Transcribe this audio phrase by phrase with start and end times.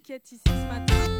[0.00, 1.19] vous qui êtes ici ce matin.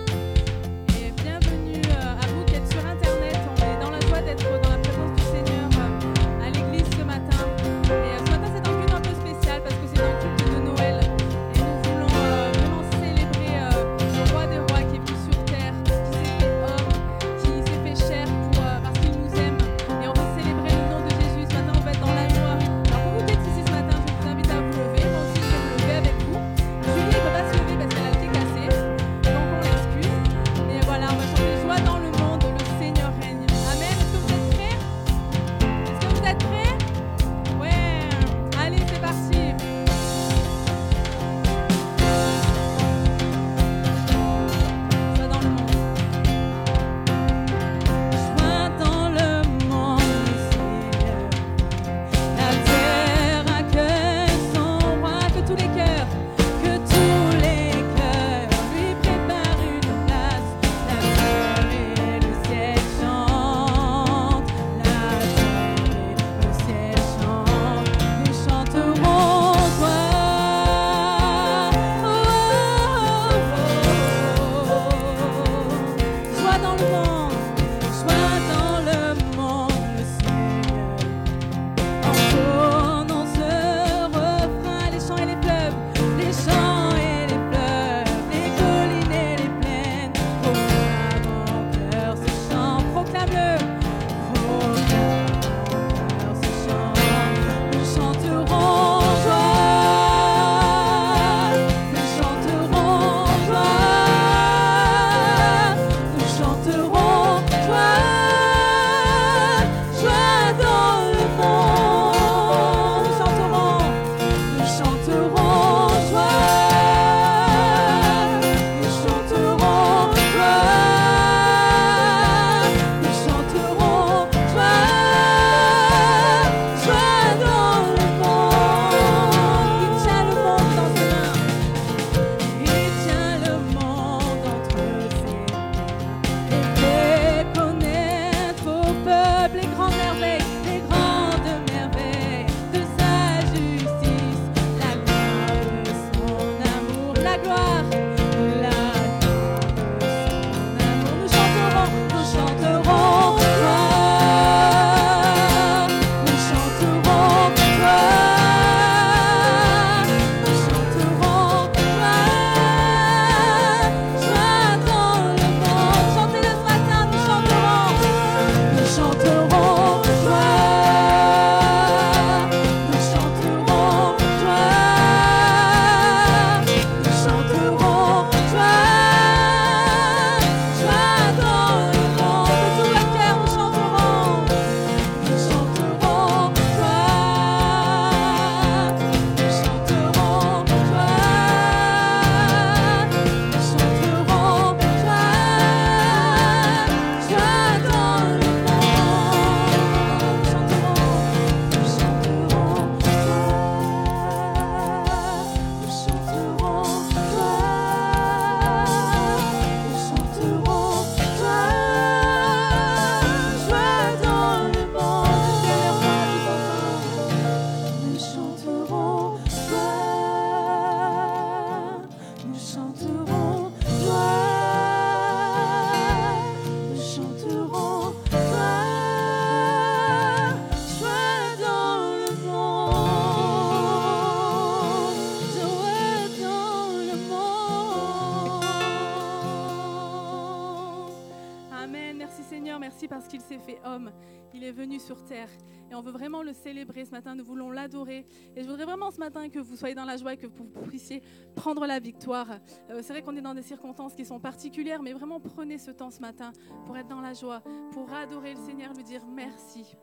[246.63, 248.27] célébrer ce matin, nous voulons l'adorer.
[248.57, 250.65] Et je voudrais vraiment ce matin que vous soyez dans la joie et que vous
[250.65, 251.23] puissiez
[251.55, 252.49] prendre la victoire.
[252.91, 255.91] Euh, c'est vrai qu'on est dans des circonstances qui sont particulières, mais vraiment prenez ce
[255.91, 256.53] temps ce matin
[256.87, 257.63] pour être dans la joie,
[257.93, 259.97] pour adorer le Seigneur, lui dire merci.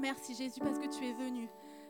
[0.00, 1.48] Merci Jésus parce que tu es venu.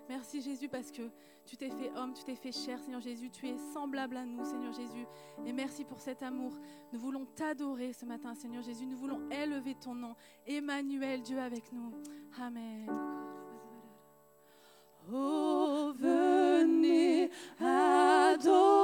[0.09, 1.03] Merci Jésus parce que
[1.47, 4.45] tu t'es fait homme, tu t'es fait cher, Seigneur Jésus, tu es semblable à nous,
[4.45, 5.07] Seigneur Jésus.
[5.47, 6.53] Et merci pour cet amour.
[6.93, 8.87] Nous voulons t'adorer ce matin, Seigneur Jésus.
[8.87, 10.15] Nous voulons élever ton nom.
[10.47, 11.93] Emmanuel, Dieu avec nous.
[12.41, 13.34] Amen.
[15.13, 17.31] Oh, venez
[17.61, 18.84] adorer.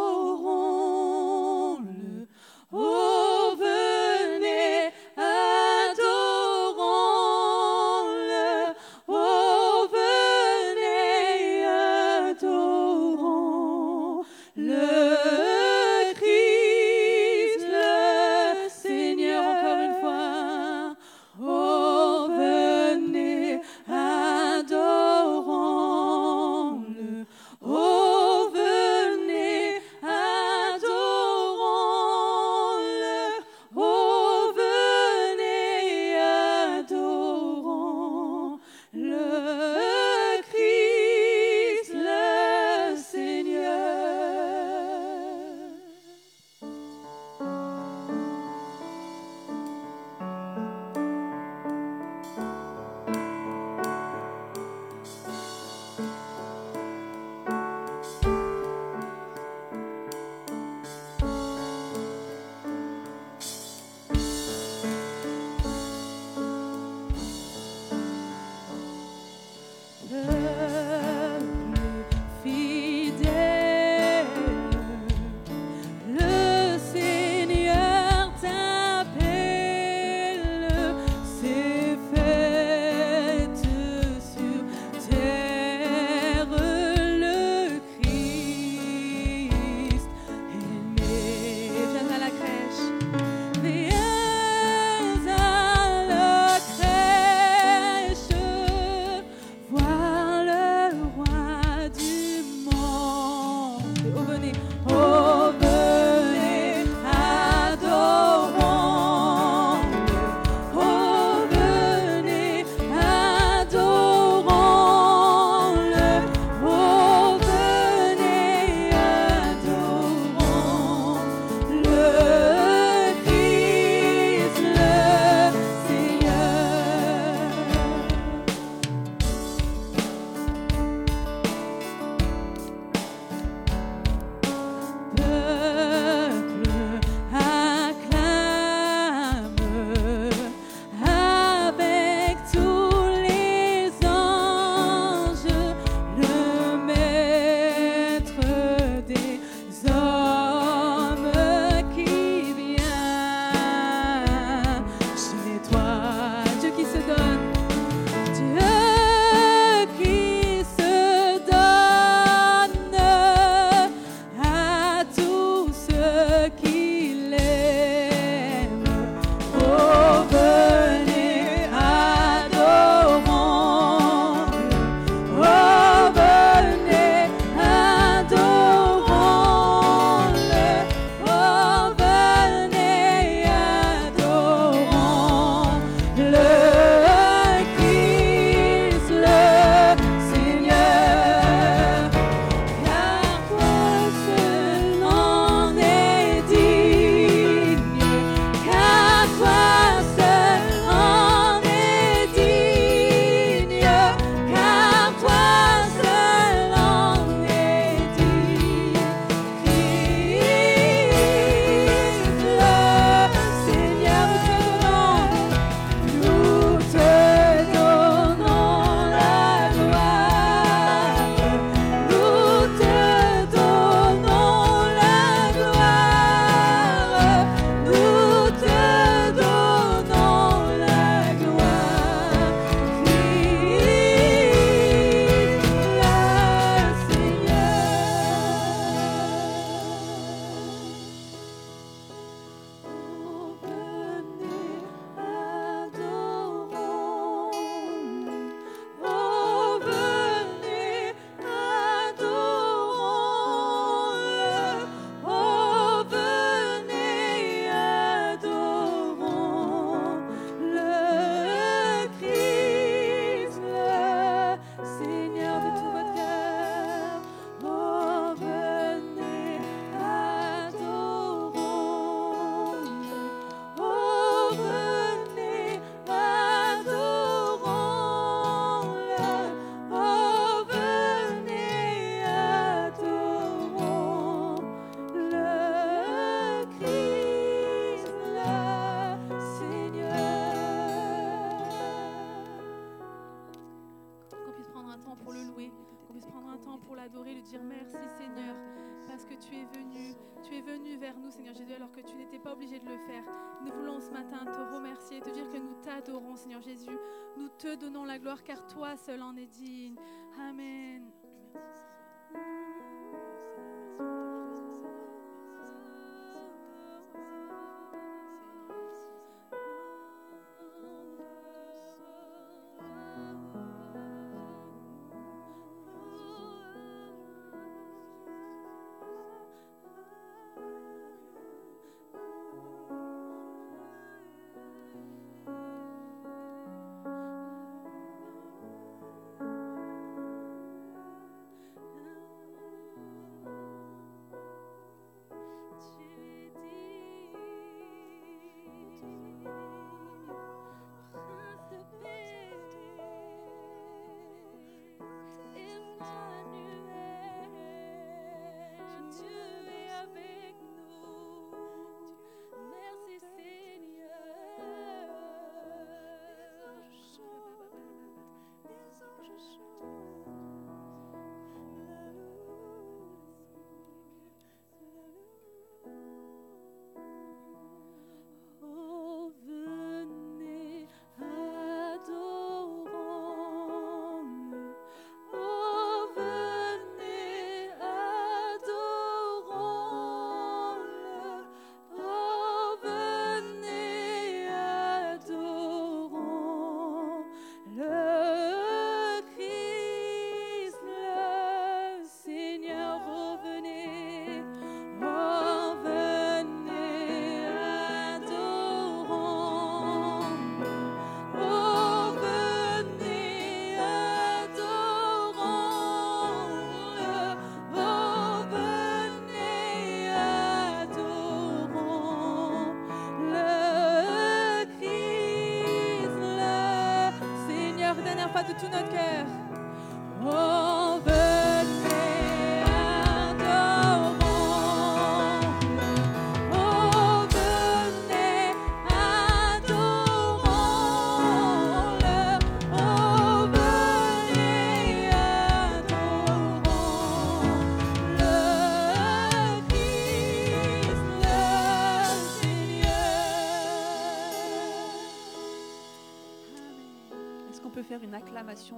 [308.20, 309.96] Gloire car toi seul en es digne.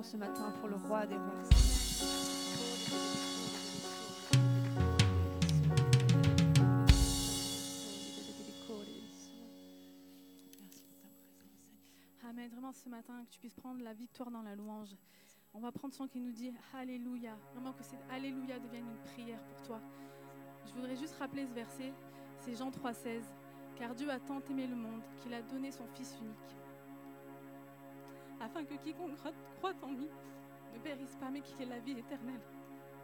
[0.03, 1.25] Ce matin pour le roi des rois.
[12.29, 12.49] Amen.
[12.51, 14.89] Vraiment ce matin, que tu puisses prendre la victoire dans la louange.
[15.55, 17.37] On va prendre son qui nous dit Alléluia.
[17.53, 19.81] Vraiment que cet Alléluia devienne une prière pour toi.
[20.67, 21.93] Je voudrais juste rappeler ce verset.
[22.41, 23.23] C'est Jean 3,16.
[23.77, 26.62] Car Dieu a tant aimé le monde qu'il a donné son Fils unique.
[28.43, 30.09] Afin que quiconque cro- croit en lui
[30.75, 32.41] ne périsse pas, mais qu'il ait la vie éternelle.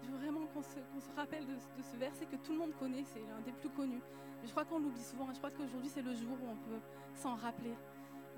[0.03, 0.79] Je veux vraiment qu'on se,
[1.17, 3.05] rappelle de, ce verset que tout le monde connaît.
[3.05, 4.03] C'est l'un des plus connus.
[4.45, 5.31] Je crois qu'on l'oublie souvent.
[5.31, 6.81] Et je crois qu'aujourd'hui, c'est le jour où on peut
[7.15, 7.75] s'en rappeler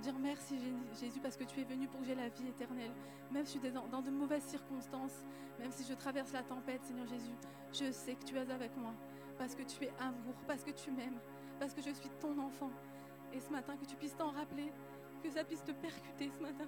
[0.01, 0.59] dire merci
[0.99, 2.93] Jésus parce que tu es venu pour que j'ai la vie éternelle.
[3.31, 5.25] Même si je suis dans de mauvaises circonstances,
[5.59, 7.35] même si je traverse la tempête, Seigneur Jésus,
[7.73, 8.93] je sais que tu es avec moi
[9.39, 11.19] parce que tu es amour, parce que tu m'aimes,
[11.59, 12.71] parce que je suis ton enfant.
[13.33, 14.73] Et ce matin, que tu puisses t'en rappeler,
[15.23, 16.67] que ça puisse te percuter ce matin.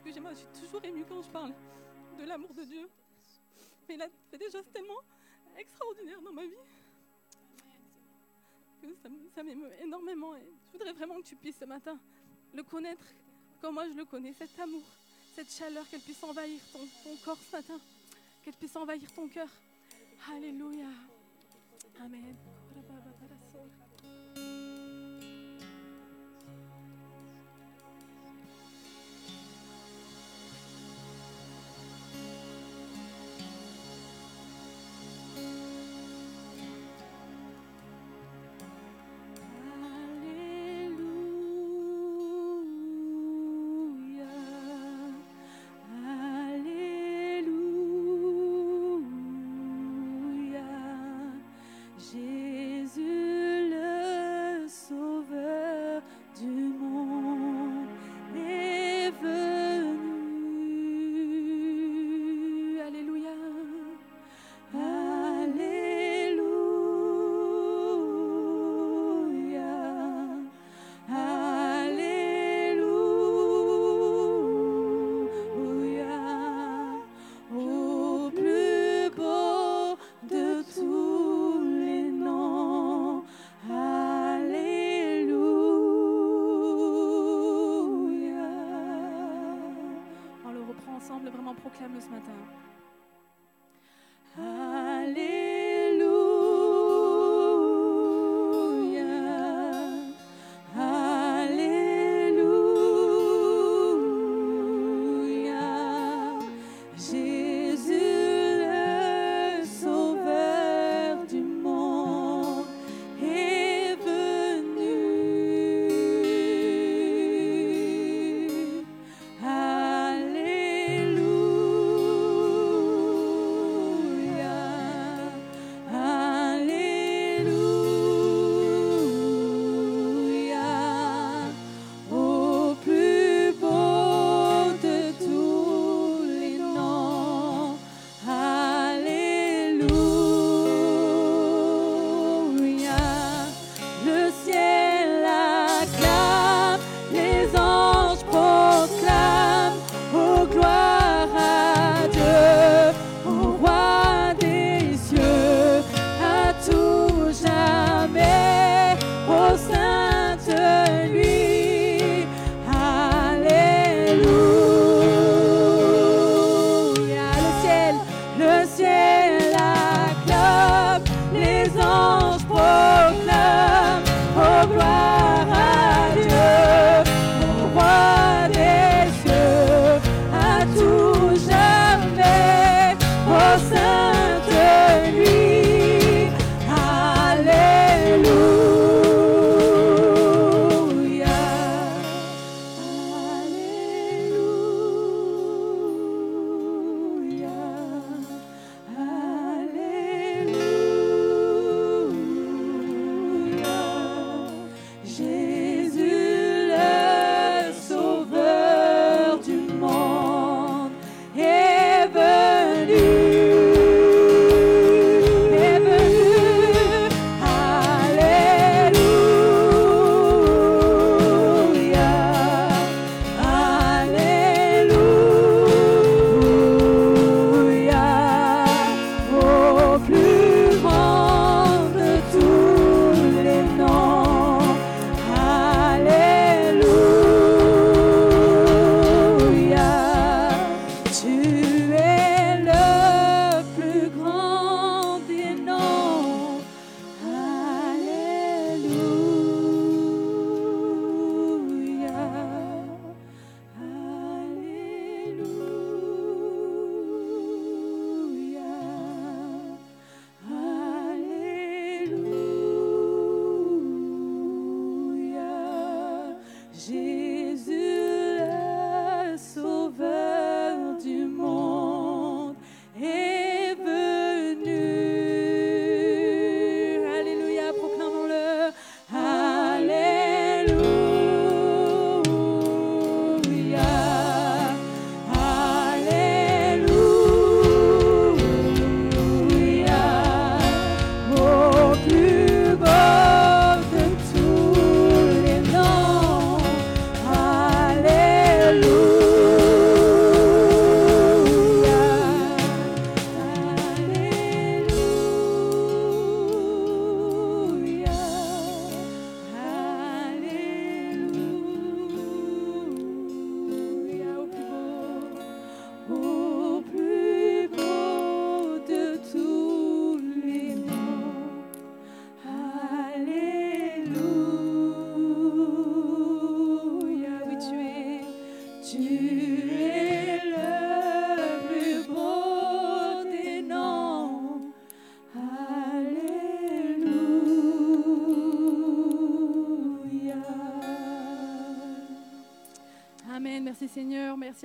[0.00, 1.52] Parce que j'ai- moi, je suis toujours émue quand je parle
[2.18, 2.88] de l'amour de Dieu.
[3.86, 5.00] Mais là, c'est des choses tellement
[5.58, 6.54] extraordinaires dans ma vie
[8.80, 8.86] que
[9.34, 10.32] ça, m'émeut énormément.
[10.72, 11.98] Je voudrais vraiment que tu puisses ce matin
[12.54, 13.04] le connaître
[13.60, 14.82] comme moi je le connais, cet amour,
[15.34, 17.78] cette chaleur, qu'elle puisse envahir ton corps ce matin,
[18.42, 19.48] qu'elle puisse envahir ton cœur.
[20.32, 20.88] Alléluia.
[22.00, 22.36] Amen.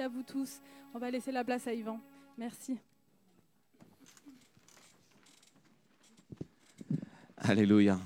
[0.01, 0.61] À vous tous.
[0.93, 1.99] On va laisser la place à Yvan.
[2.37, 2.77] Merci.
[7.37, 7.99] Alléluia.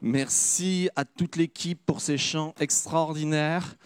[0.00, 3.76] Merci à toute l'équipe pour ces chants extraordinaires.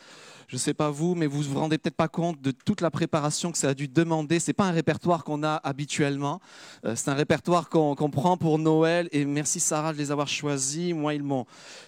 [0.54, 2.80] Je ne sais pas vous, mais vous ne vous rendez peut-être pas compte de toute
[2.80, 4.38] la préparation que ça a dû demander.
[4.38, 6.38] Ce n'est pas un répertoire qu'on a habituellement.
[6.84, 9.08] Euh, c'est un répertoire qu'on prend pour Noël.
[9.10, 10.94] Et merci Sarah de les avoir choisis.
[10.94, 11.24] Moi, ils.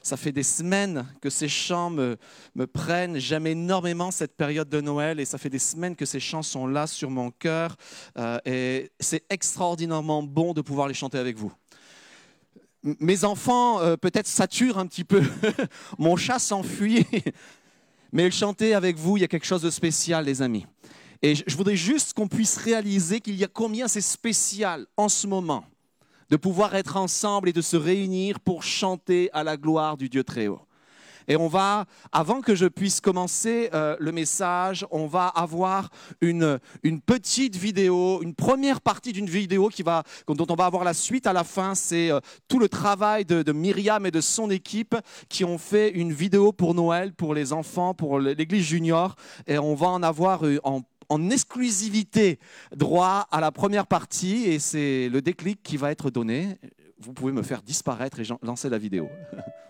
[0.03, 2.17] Ça fait des semaines que ces chants me,
[2.57, 3.19] me prennent.
[3.19, 5.21] J'aime énormément cette période de Noël.
[5.21, 7.77] Et ça fait des semaines que ces chants sont là sur mon cœur.
[8.19, 11.53] Euh, et c'est extraordinairement bon de pouvoir les chanter avec vous
[13.01, 15.21] mes enfants euh, peut-être saturent un petit peu.
[15.99, 17.05] Mon chat s'enfuit.
[18.17, 20.65] Mais le chanter avec vous, il y a quelque chose de spécial, les amis.
[21.21, 25.27] Et je voudrais juste qu'on puisse réaliser qu'il y a combien c'est spécial en ce
[25.27, 25.67] moment
[26.31, 30.25] de pouvoir être ensemble et de se réunir pour chanter à la gloire du Dieu
[30.25, 30.66] très haut.
[31.29, 36.59] Et on va, avant que je puisse commencer euh, le message, on va avoir une,
[36.83, 40.95] une petite vidéo, une première partie d'une vidéo qui va, dont on va avoir la
[40.95, 41.75] suite à la fin.
[41.75, 44.97] C'est euh, tout le travail de, Myriam et de son équipe
[45.29, 49.17] qui ont fait une vidéo pour Noël, pour les enfants, pour l'église junior.
[49.47, 50.59] Et on va en avoir euh,
[51.09, 52.39] en exclusivité
[52.75, 56.59] droit à la première partie et c'est le déclic qui va être donné.
[56.99, 59.09] Vous pouvez me faire disparaître et lancer la vidéo.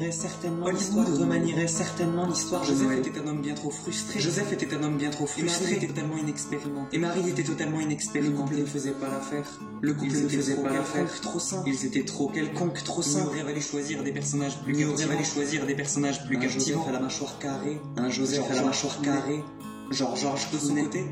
[0.00, 2.98] Remanierait certainement Hollywood remanierait certainement l'histoire Joseph Noël.
[3.00, 4.18] était un homme bien trop frustré.
[4.18, 5.74] Joseph était un homme bien trop Et Marie frustré.
[5.76, 6.96] était totalement inexpérimenté.
[6.96, 8.56] Et Marie était totalement Le couple inexpérimentée.
[8.56, 9.44] ne faisait pas l'affaire.
[9.82, 11.20] Le couple Ils ne faisait pas l'affaire.
[11.20, 11.62] Trop sain.
[11.66, 13.26] Ils étaient trop quelconques, trop Il sains.
[13.26, 16.76] aurait fallu choisir des personnages plus Il aurait fallu choisir des personnages plus un Joseph
[16.88, 17.78] à la mâchoire carrée.
[17.98, 19.44] Un Joseph à la mâchoire carrée.
[19.90, 21.04] Genre Georges De son côté,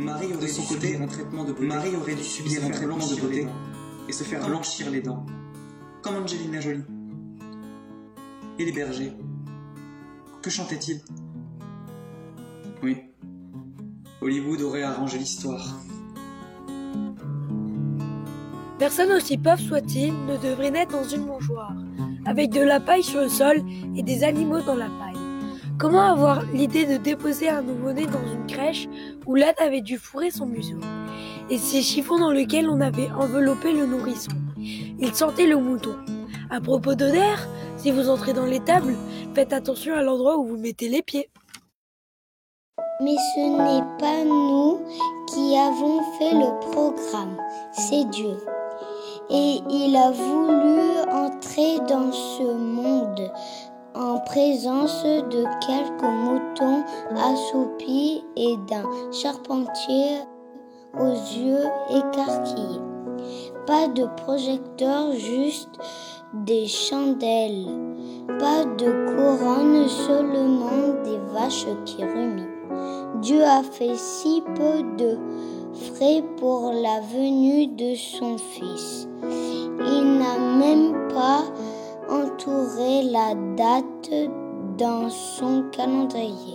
[0.00, 1.66] Marie aurait De son dû côté, subir un traitement de beauté.
[1.66, 3.46] Marie aurait dû subir un traitement de beauté
[4.08, 5.24] et se faire blanchir les dents.
[6.02, 6.82] Comme Angelina Jolie.
[8.58, 9.12] Et les bergers.
[10.42, 11.00] Que chantait-il?
[12.82, 12.96] Oui.
[14.22, 15.80] Hollywood aurait arrangé l'histoire.
[18.78, 21.74] Personne aussi pauvre soit-il ne devrait naître dans une mangeoire,
[22.24, 23.62] avec de la paille sur le sol
[23.94, 25.16] et des animaux dans la paille.
[25.78, 28.88] Comment avoir l'idée de déposer un nouveau-né dans une crèche
[29.26, 30.78] où l'âne avait dû fourrer son museau?
[31.50, 35.94] Et ces chiffons dans lesquels on avait enveloppé le nourrisson Il sentait le mouton.
[36.48, 37.38] À propos d'odeur,
[37.86, 38.96] si vous entrez dans l'étable,
[39.32, 41.30] faites attention à l'endroit où vous mettez les pieds.
[43.00, 44.80] Mais ce n'est pas nous
[45.28, 47.36] qui avons fait le programme,
[47.70, 48.38] c'est Dieu.
[49.30, 50.80] Et il a voulu
[51.12, 53.30] entrer dans ce monde
[53.94, 56.82] en présence de quelques moutons
[57.14, 60.22] assoupis et d'un charpentier
[60.98, 62.80] aux yeux écarquillés.
[63.64, 65.70] Pas de projecteur, juste
[66.32, 67.66] des chandelles.
[68.38, 72.46] Pas de couronne, seulement des vaches qui rumient.
[73.22, 75.18] Dieu a fait si peu de
[75.72, 79.08] frais pour la venue de son Fils.
[79.22, 81.44] Il n'a même pas
[82.10, 84.10] entouré la date
[84.76, 86.54] dans son calendrier.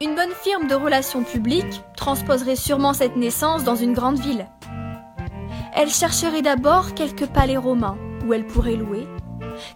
[0.00, 4.48] Une bonne firme de relations publiques transposerait sûrement cette naissance dans une grande ville.
[5.74, 9.06] Elle chercherait d'abord quelques palais romains où elle pourrait louer,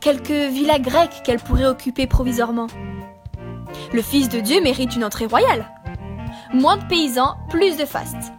[0.01, 2.67] quelques villas grecques qu'elle pourrait occuper provisoirement.
[3.93, 5.71] Le Fils de Dieu mérite une entrée royale.
[6.53, 8.33] Moins de paysans, plus de fastes.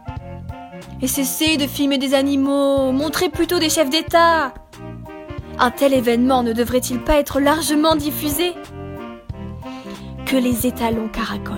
[1.01, 4.53] Et cesser de filmer des animaux, montrer plutôt des chefs d'État.
[5.59, 8.53] Un tel événement ne devrait-il pas être largement diffusé?
[10.25, 11.57] Que les étalons caracolent,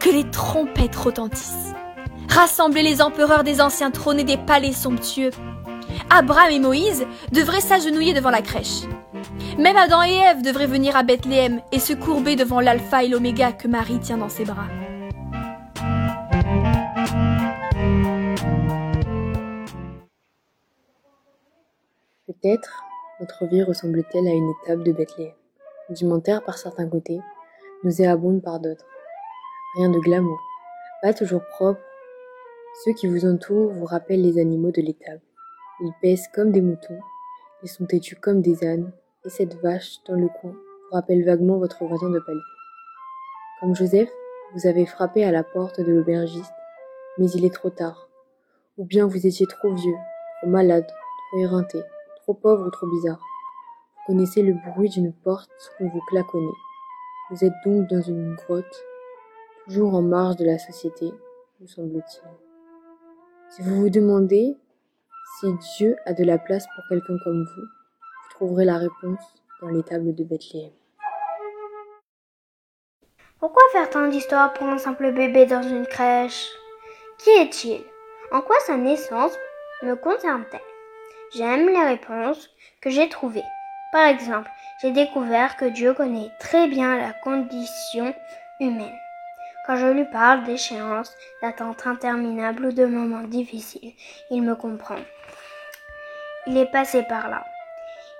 [0.00, 1.71] que les trompettes retentissent.
[2.34, 5.32] Rassembler les empereurs des anciens trônes et des palais somptueux.
[6.08, 8.84] Abraham et Moïse devraient s'agenouiller devant la crèche.
[9.58, 13.52] Même Adam et Ève devraient venir à Bethléem et se courber devant l'alpha et l'oméga
[13.52, 14.64] que Marie tient dans ses bras.
[22.26, 22.82] Peut-être
[23.20, 25.34] notre vie ressemble-t-elle à une étape de Bethléem.
[25.90, 27.20] Rudimentaire par certains côtés,
[27.84, 28.86] nauséabonde par d'autres.
[29.76, 30.40] Rien de glamour,
[31.02, 31.82] pas toujours propre.
[32.74, 35.20] Ceux qui vous entourent vous rappellent les animaux de l'étable.
[35.80, 36.98] Ils pèsent comme des moutons,
[37.62, 38.92] ils sont têtus comme des ânes,
[39.24, 42.40] et cette vache dans le coin vous rappelle vaguement votre voisin de palier.
[43.60, 44.10] Comme Joseph,
[44.54, 46.52] vous avez frappé à la porte de l'aubergiste,
[47.18, 48.08] mais il est trop tard.
[48.78, 49.96] Ou bien vous étiez trop vieux,
[50.40, 51.82] trop malade, trop éreinté,
[52.22, 53.20] trop pauvre ou trop bizarre.
[53.96, 56.56] Vous connaissez le bruit d'une porte qu'on vous claconnez.
[57.30, 58.84] Vous êtes donc dans une grotte,
[59.66, 61.12] toujours en marge de la société,
[61.60, 62.51] vous semble-t-il.
[63.54, 64.56] Si vous vous demandez
[65.38, 69.20] si Dieu a de la place pour quelqu'un comme vous, vous trouverez la réponse
[69.60, 70.70] dans les tables de Bethléem.
[73.38, 76.48] Pourquoi faire tant d'histoires pour un simple bébé dans une crèche?
[77.18, 77.84] Qui est-il?
[78.30, 79.36] En quoi sa naissance
[79.82, 80.60] me concerne-t-elle?
[81.34, 82.48] J'aime les réponses
[82.80, 83.44] que j'ai trouvées.
[83.92, 84.48] Par exemple,
[84.80, 88.14] j'ai découvert que Dieu connaît très bien la condition
[88.60, 88.96] humaine.
[89.64, 93.92] Quand je lui parle d'échéances, d'attentes interminables ou de moments difficiles,
[94.30, 94.98] il me comprend.
[96.48, 97.44] Il est passé par là.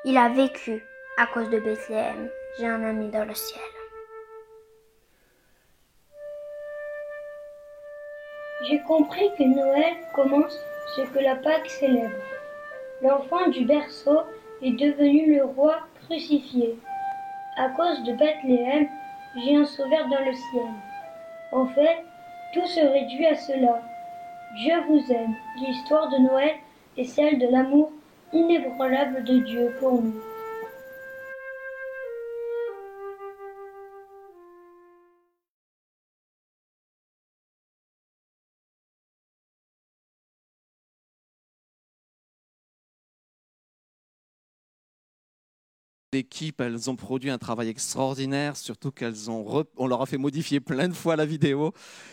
[0.04, 0.84] Il a vécu
[1.18, 2.30] à cause de Bethléem.
[2.58, 3.60] J'ai un ami dans le ciel.
[8.68, 10.56] J'ai compris que Noël commence
[10.94, 12.14] ce que la Pâque célèbre.
[13.00, 14.20] L'enfant du berceau
[14.62, 16.78] est devenu le roi crucifié.
[17.56, 18.86] À cause de Bethléem,
[19.36, 20.91] j'ai un sauveur dans le ciel.
[21.52, 22.04] En fait,
[22.54, 23.82] tout se réduit à cela.
[24.56, 25.34] Dieu vous aime.
[25.56, 26.54] L'histoire de Noël
[26.96, 27.92] est celle de l'amour
[28.32, 30.31] inébranlable de Dieu pour nous.
[46.14, 50.60] L'équipe, elles ont produit un travail extraordinaire, surtout qu'elles ont, on leur a fait modifier
[50.60, 51.72] plein de fois la vidéo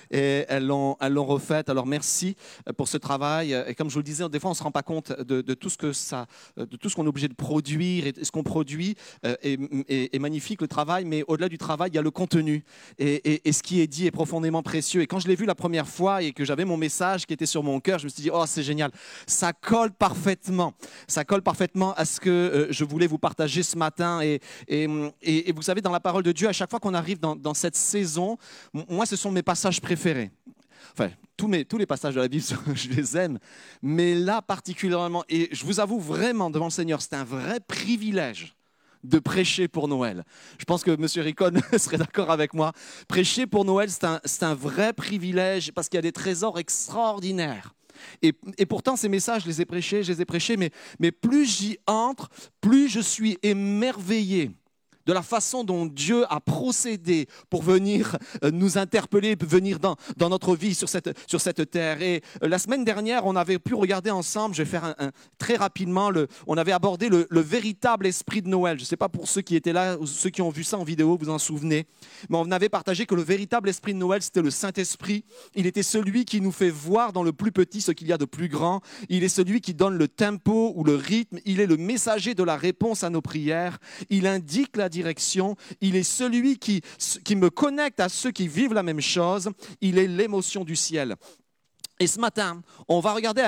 [0.10, 1.68] et elles l'ont, refaite.
[1.68, 2.38] Alors merci
[2.78, 3.52] pour ce travail.
[3.68, 5.70] Et comme je vous le disais, des fois on se rend pas compte de, tout
[5.70, 8.96] ce que ça, de tout ce qu'on est obligé de produire et ce qu'on produit
[9.24, 9.60] est,
[9.90, 12.64] est, magnifique le travail, mais au-delà du travail, il y a le contenu
[13.00, 15.02] et, et, ce qui est dit est profondément précieux.
[15.02, 17.46] Et quand je l'ai vu la première fois et que j'avais mon message qui était
[17.46, 18.92] sur mon cœur, je me suis dit oh c'est génial,
[19.28, 20.74] ça colle parfaitement,
[21.06, 23.89] ça colle parfaitement à ce que je voulais vous partager ce matin
[24.68, 27.76] et, vous savez, dans la parole de Dieu, à chaque fois qu'on arrive dans, cette
[27.76, 28.38] saison,
[28.90, 30.32] moi, ce sont mes passages préférés.
[30.94, 33.40] Enfin, tous, mes, tous les passages de la Bible, je les aime,
[33.82, 38.56] mais là particulièrement, et je vous avoue vraiment devant le Seigneur, c'est un vrai privilège
[39.04, 40.26] de prêcher pour Noël.
[40.58, 41.06] Je pense que M.
[41.24, 42.74] Ricon serait d'accord avec moi.
[43.08, 47.74] Prêcher pour Noël, c'est un, un, vrai privilège parce qu'il y a des trésors extraordinaires
[48.22, 51.46] et, pourtant, ces messages, je les ai prêchés, je les ai prêchés, mais, mais plus
[51.46, 52.30] j'y entre,
[52.62, 54.52] plus je suis émerveillé
[55.10, 60.30] de la façon dont Dieu a procédé pour venir euh, nous interpeller, venir dans, dans
[60.30, 62.04] notre vie sur cette, sur cette terre.
[62.04, 64.96] Et euh, la semaine dernière, on avait pu regarder ensemble, je vais faire
[65.40, 66.12] très rapidement,
[66.46, 68.78] on avait abordé le, véritable esprit de Noël.
[68.78, 70.84] Je ne sais pas pour ceux qui étaient là, ceux qui ont vu ça en
[70.84, 71.88] vidéo, vous en souvenez,
[72.30, 75.26] mais on avait partagé que le véritable esprit de Noël, c'était le Saint-Esprit.
[75.56, 78.20] Il était celui qui nous fait voir dans le plus petit ce qu'il y a
[78.20, 78.82] de plus grand.
[79.10, 81.40] Il est celui qui donne le tempo ou le rythme.
[81.46, 83.80] Il est le messager de la réponse à nos prières.
[84.12, 84.99] Il indique la direction.
[85.82, 86.82] Il est celui qui,
[87.24, 89.50] qui me connecte à ceux qui vivent la même chose.
[89.82, 91.16] Il est l'émotion du ciel.
[92.02, 93.42] Et ce matin, on va regarder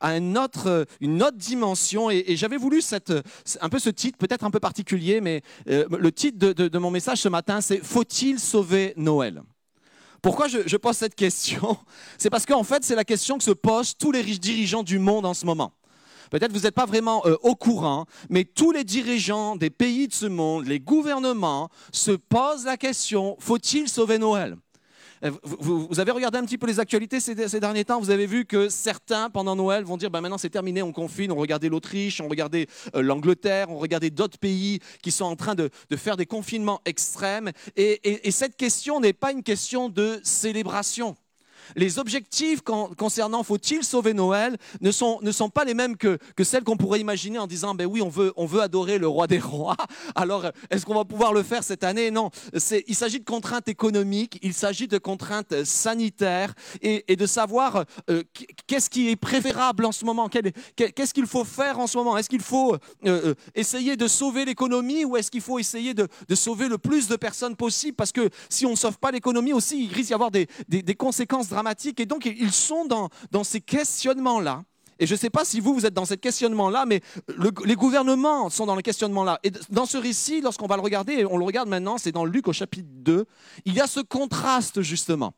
[0.00, 2.10] à, une, autre, une autre dimension.
[2.10, 3.12] Et, j'avais voulu cette,
[3.60, 7.18] un peu ce titre, peut-être un peu particulier, mais euh, le titre de, mon message
[7.18, 9.42] ce matin, c'est Faut-il sauver Noël?
[10.22, 11.76] Pourquoi je, je, pose cette question?
[12.18, 15.26] C'est parce qu'en fait, c'est la question que se posent tous les dirigeants du monde
[15.26, 15.72] en ce moment.
[16.30, 20.14] Peut-être vous n'êtes pas vraiment euh, au courant, mais tous les dirigeants des pays de
[20.14, 24.56] ce monde, les gouvernements, se posent la question, faut-il sauver Noël?
[25.24, 28.44] Euh, vous, avez regardé un petit peu les actualités ces, derniers temps, vous avez vu
[28.44, 32.20] que certains, pendant Noël, vont dire, ben maintenant c'est terminé, on confine, on regardait l'Autriche,
[32.20, 36.26] on regardait euh, l'Angleterre, on regardait d'autres pays qui sont en train de, faire des
[36.26, 37.50] confinements extrêmes.
[37.76, 41.16] et cette question n'est pas une question de célébration
[41.76, 47.00] les objectifs concernant faut-il sauver Noël ne sont, pas les mêmes que, celles qu'on pourrait
[47.00, 49.76] imaginer en disant, ben oui, on veut, adorer le roi des rois.
[50.14, 52.10] Alors, est-ce qu'on va pouvoir le faire cette année?
[52.10, 52.30] Non.
[52.86, 58.22] Il s'agit de contraintes économiques, il s'agit de contraintes sanitaires et, de savoir euh,
[58.66, 62.16] qu'est-ce qui est préférable en ce moment, qu'est-ce qu'il faut faire en ce moment?
[62.16, 66.08] Est-ce qu'il faut euh, euh, essayer de sauver l'économie ou est-ce qu'il faut essayer de,
[66.34, 67.96] sauver le plus de personnes possible?
[67.96, 70.94] Parce que si on ne sauve pas l'économie aussi, il risque d'y avoir des, des,
[70.94, 71.48] conséquences
[71.98, 74.62] et donc, ils sont dans, ces questionnements-là.
[75.00, 77.00] Et je ne sais pas si vous, vous êtes dans ce questionnement-là, mais
[77.64, 79.38] les gouvernements sont dans le questionnement-là.
[79.44, 82.24] Et dans ce récit, lorsqu'on va le regarder, et on le regarde maintenant, c'est dans
[82.24, 83.24] Luc au chapitre 2,
[83.64, 85.34] il y a ce contraste justement.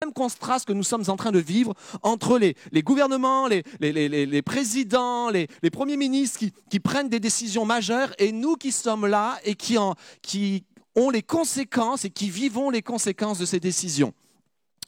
[0.00, 5.28] Le même contraste que nous sommes en train de vivre entre les, gouvernements, les, présidents,
[5.28, 9.54] les, premiers ministres qui, qui, prennent des décisions majeures et nous qui sommes là et
[9.54, 10.64] qui, en, qui
[10.96, 14.12] ont les conséquences et qui vivons les conséquences de ces décisions.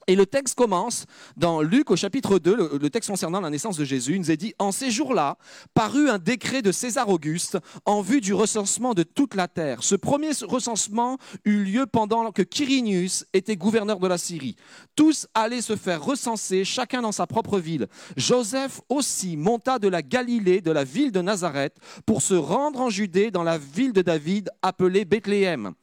[0.08, 3.84] Et le texte commence dans Luc au chapitre 2, le, texte concernant la naissance de
[3.84, 4.14] Jésus.
[4.14, 5.36] Il nous est dit, en ces jours-là,
[5.74, 9.82] parut un décret de César Auguste en vue du recensement de toute la terre.
[9.82, 14.54] Ce premier recensement eut lieu pendant que Quirinius était gouverneur de la Syrie.
[14.94, 17.88] Tous allaient se faire recenser, chacun dans sa propre ville.
[18.16, 22.90] Joseph aussi monta de la Galilée, de la ville de Nazareth, pour se rendre en
[22.90, 25.74] Judée, dans la ville de David, appelée Bethléem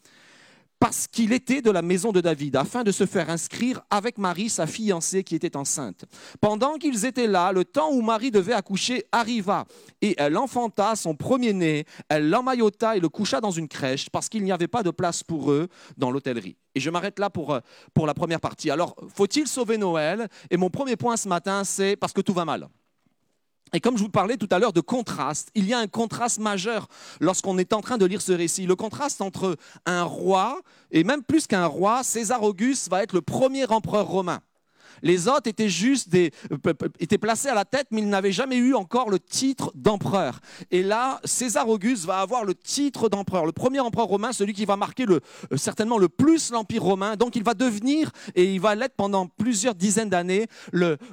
[0.84, 4.50] parce qu'il était de la maison de David, afin de se faire inscrire avec Marie,
[4.50, 6.04] sa fiancée, qui était enceinte.
[6.42, 9.64] Pendant qu'ils étaient là, le temps où Marie devait accoucher arriva,
[10.02, 14.44] et elle enfanta son premier-né, elle l'emmaillota et le coucha dans une crèche, parce qu'il
[14.44, 16.58] n'y avait pas de place pour eux dans l'hôtellerie.
[16.76, 17.62] Et je m'arrête là pour, euh,
[17.94, 18.70] pour la première partie.
[18.70, 20.28] Alors, faut-il sauver Noël?
[20.52, 22.68] Et mon premier point ce matin, c'est parce que tout va mal.
[23.76, 26.40] Et comme je vous parlais tout à l'heure de contraste, il y a un contraste
[26.40, 26.88] majeur
[27.20, 28.68] lorsqu'on est en train de lire ce récit.
[28.68, 29.58] Le contraste entre
[29.88, 34.42] un roi, et même plus qu'un roi, César Auguste va être le premier empereur romain.
[35.02, 36.30] Les autres étaient juste euh,
[37.00, 40.40] étaient placés à la tête, mais ils n'avaient jamais eu encore le titre d'empereur.
[40.72, 44.66] Et là, César Auguste va avoir le titre d'empereur, le premier empereur romain, celui qui
[44.66, 45.20] va marquer euh,
[45.56, 47.16] certainement le plus l'empire romain.
[47.16, 50.48] Donc, il va devenir et il va l'être pendant plusieurs dizaines d'années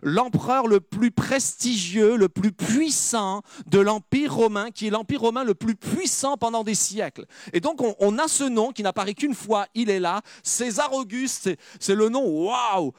[0.03, 5.55] l'empereur le, plus prestigieux, le plus puissant de l'empire romain, qui est l'empire romain le
[5.55, 7.25] plus puissant pendant des siècles.
[7.53, 9.67] Et donc, on, a ce nom qui n'apparaît qu'une fois.
[9.75, 11.51] Il est là, César Auguste.
[11.79, 12.27] C'est le nom.
[12.27, 12.93] Waouh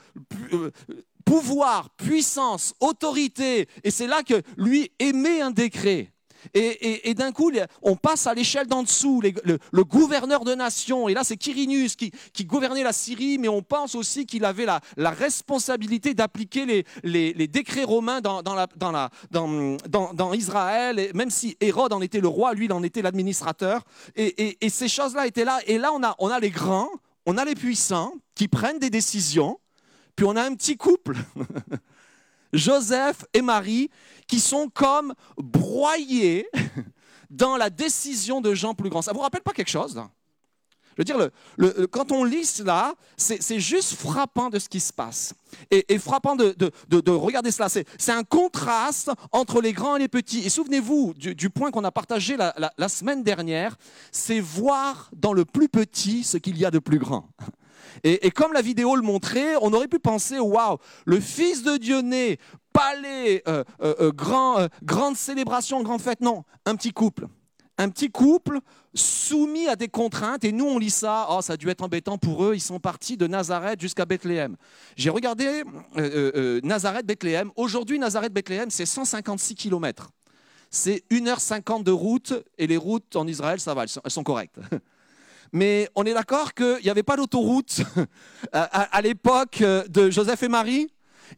[1.26, 3.68] pouvoir, puissance, autorité.
[3.84, 6.12] Et c'est là que lui émet un décret.
[6.54, 11.08] Et, d'un coup, on passe à l'échelle d'en dessous, le, gouverneur de nation.
[11.08, 12.12] Et là, c'est Quirinus qui,
[12.46, 18.22] gouvernait la Syrie, mais on pense aussi qu'il avait la, responsabilité d'appliquer les, décrets romains
[18.22, 21.12] dans, Israël.
[21.14, 23.84] même si Hérode en était le roi, lui, il en était l'administrateur.
[24.16, 25.60] Et, ces choses-là étaient là.
[25.68, 26.90] Et là, on a, on a les grands,
[27.26, 29.60] on a les puissants qui prennent des décisions.
[30.16, 31.18] Puis on a un petit couple.
[32.54, 33.90] Joseph et Marie,
[34.28, 36.48] qui sont comme broyés
[37.30, 39.02] dans la décision de gens plus grands.
[39.02, 40.02] Ça vous rappelle pas quelque chose
[40.98, 45.34] je veux dire, quand on lit cela, c'est juste frappant de ce qui se passe.
[45.70, 47.70] Et, frappant de, regarder cela.
[47.70, 50.46] C'est un contraste entre les grands et les petits.
[50.46, 53.78] Et souvenez-vous du, point qu'on a partagé la semaine dernière,
[54.12, 57.30] c'est voir dans le plus petit ce qu'il y a de plus grand.
[58.04, 62.02] Et, comme la vidéo le montrait, on aurait pu penser, waouh, le Fils de Dieu
[62.02, 62.40] né,
[62.74, 66.22] palais, euh, euh, euh, grand, grande célébration, grande fête.
[66.22, 67.28] Non, un petit couple.
[67.78, 68.60] Un petit couple
[68.94, 70.44] soumis à des contraintes.
[70.44, 71.28] Et nous, on lit ça.
[71.30, 72.54] Oh, ça a dû être embêtant pour eux.
[72.56, 74.56] Ils sont partis de Nazareth jusqu'à Bethléem.
[74.96, 75.64] J'ai regardé
[76.64, 77.52] Nazareth, Bethléem.
[77.56, 80.12] Aujourd'hui, Nazareth, Bethléem, c'est 156 km.
[80.70, 82.34] C'est 1h50 de route.
[82.58, 84.60] Et les routes en Israël, ça va, elles sont correctes.
[85.54, 87.82] Mais on est d'accord qu'il n'y avait pas d'autoroute
[88.54, 90.90] à, l'époque de Joseph et Marie.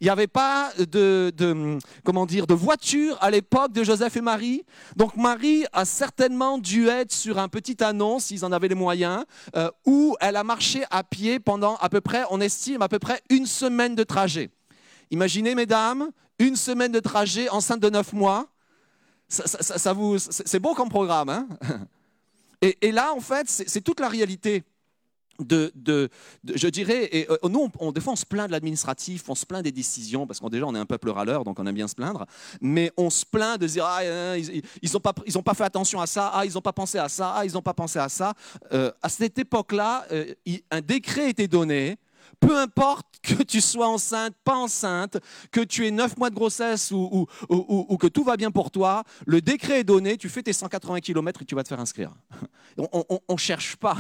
[0.02, 1.32] Il n'y avait pas de,
[2.04, 4.64] comment dire, de voiture à l'époque de Joseph et Marie.
[4.96, 9.24] Donc Marie a certainement dû être sur un petit annonce, s'ils en avaient les moyens,
[9.56, 13.00] euh, où elle a marché à pied pendant à peu près, on estime à peu
[13.00, 14.50] près une semaine de trajet.
[15.12, 18.48] Imaginez, mesdames, une semaine de trajet enceinte de neuf mois.
[19.28, 19.96] Ça,
[20.28, 21.30] c'est beau comme programme.
[21.30, 21.48] Hein?
[22.64, 24.64] et, là, en fait, c'est toute la réalité.
[25.40, 25.72] De,
[26.46, 29.48] je dirais, et euh, nous, on, des fois, on se plaint de l'administratif, on se
[29.48, 31.88] plaint des décisions, parce qu'on déjà, on est un peuple râleur, donc on aime bien
[31.88, 32.28] se plaindre,
[32.62, 36.06] mais on se plaint de dire, ah, hein, ils n'ont pas, pas fait attention à
[36.06, 38.36] ça, ah, ils n'ont pas pensé à ça, ah, ils n'ont pas pensé à ça.
[38.74, 40.36] Euh, à cette époque-là, euh,
[40.70, 41.98] un décret était donné,
[42.46, 45.18] peu importe que tu sois enceinte, pas enceinte,
[45.52, 47.28] que tu aies 9 mois de grossesse ou,
[48.00, 51.42] que tout va bien pour toi, le décret est donné, tu fais tes 180 km
[51.42, 52.14] et tu vas te faire inscrire.
[52.78, 53.98] On ne cherche pas.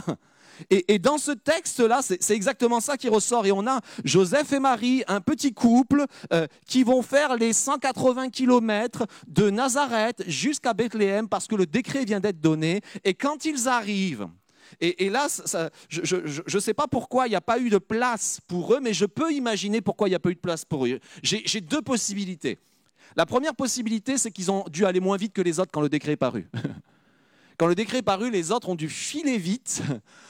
[0.69, 3.45] Et, dans ce texte-là, c'est exactement ça qui ressort.
[3.45, 8.29] Et on a Joseph et Marie, un petit couple, euh, qui vont faire les 180
[8.29, 12.81] km de Nazareth jusqu'à Bethléem parce que le décret vient d'être donné.
[13.03, 14.27] Et quand ils arrivent,
[14.79, 15.27] et, là,
[15.89, 18.93] je ne sais pas pourquoi il n'y a pas eu de place pour eux, mais
[18.93, 20.99] je peux imaginer pourquoi il n'y a pas eu de place pour eux.
[21.21, 22.57] J'ai deux possibilités.
[23.15, 25.89] La première possibilité, c'est qu'ils ont dû aller moins vite que les autres quand le
[25.89, 26.47] décret est paru.
[27.57, 29.83] Quand le décret est paru, les autres ont dû filer vite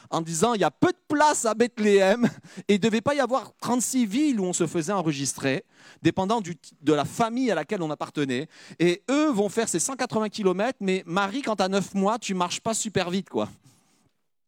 [0.09, 2.29] en disant il y a peu de place à Bethléem
[2.67, 5.63] et il ne devait pas y avoir 36 villes où on se faisait enregistrer,
[6.01, 8.47] dépendant de la famille à laquelle on appartenait.
[8.79, 12.33] Et eux vont faire ces 180 km, mais Marie, quand tu as 9 mois, tu
[12.33, 13.29] marches pas super vite.
[13.29, 13.49] quoi.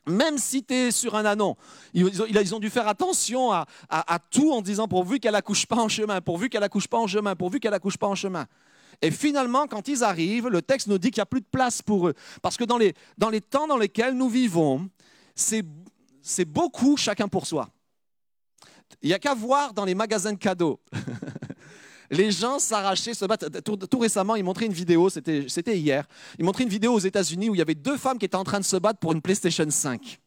[0.07, 1.55] Même si tu es sur un anon,
[1.93, 3.65] ils ont, dû faire attention à,
[4.29, 7.35] tout en disant pourvu qu'elle accouche pas en chemin, pourvu qu'elle accouche pas en chemin,
[7.35, 8.45] pourvu qu'elle accouche pas en chemin.
[9.01, 11.81] Et finalement, quand ils arrivent, le texte nous dit qu'il n'y a plus de place
[11.81, 12.13] pour eux.
[12.41, 14.89] Parce que dans les, dans les temps dans lesquels nous vivons,
[15.33, 15.65] c'est
[16.45, 17.69] beaucoup chacun pour soi.
[19.01, 20.79] Il n'y a qu'à voir dans les magasins de cadeaux.
[22.11, 23.49] Les gens s'arrachaient, se battre.
[23.61, 26.07] Tout, récemment, ils montraient une vidéo, c'était hier.
[26.39, 28.43] Ils montraient une vidéo aux États-Unis où il y avait deux femmes qui étaient en
[28.43, 30.19] train de se battre pour une PlayStation 5.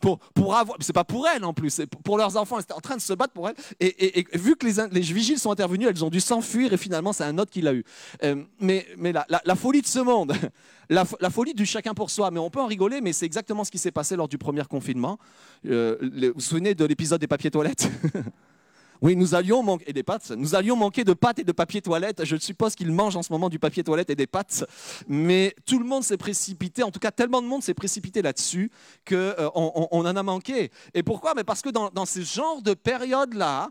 [0.00, 2.74] Pour, pour avoir, c'est pas pour elles en plus, c'est pour leurs enfants, elles étaient
[2.74, 3.54] en train de se battre pour elles.
[3.80, 7.24] Et, vu que les, les, vigiles sont intervenus, elles ont dû s'enfuir et finalement c'est
[7.24, 7.84] un autre qui l'a eu.
[8.22, 10.34] Euh, mais la, folie de ce monde,
[10.90, 13.64] la, la, folie du chacun pour soi, mais on peut en rigoler, mais c'est exactement
[13.64, 15.18] ce qui s'est passé lors du premier confinement.
[15.66, 17.88] Euh, vous vous souvenez de l'épisode des papiers toilettes?
[19.02, 20.30] Oui, nous allions manquer des pâtes.
[20.30, 22.24] Nous allions manquer de pâtes et de papier toilette.
[22.24, 24.64] Je suppose qu'ils mangent en ce moment du papier toilette et des pâtes,
[25.08, 26.82] mais tout le monde s'est précipité.
[26.82, 28.70] En tout cas, tellement de monde s'est précipité là-dessus
[29.06, 30.70] qu'on euh, on, en a manqué.
[30.94, 31.34] Et pourquoi?
[31.34, 33.70] Mais parce que dans, dans ce genre de période-là,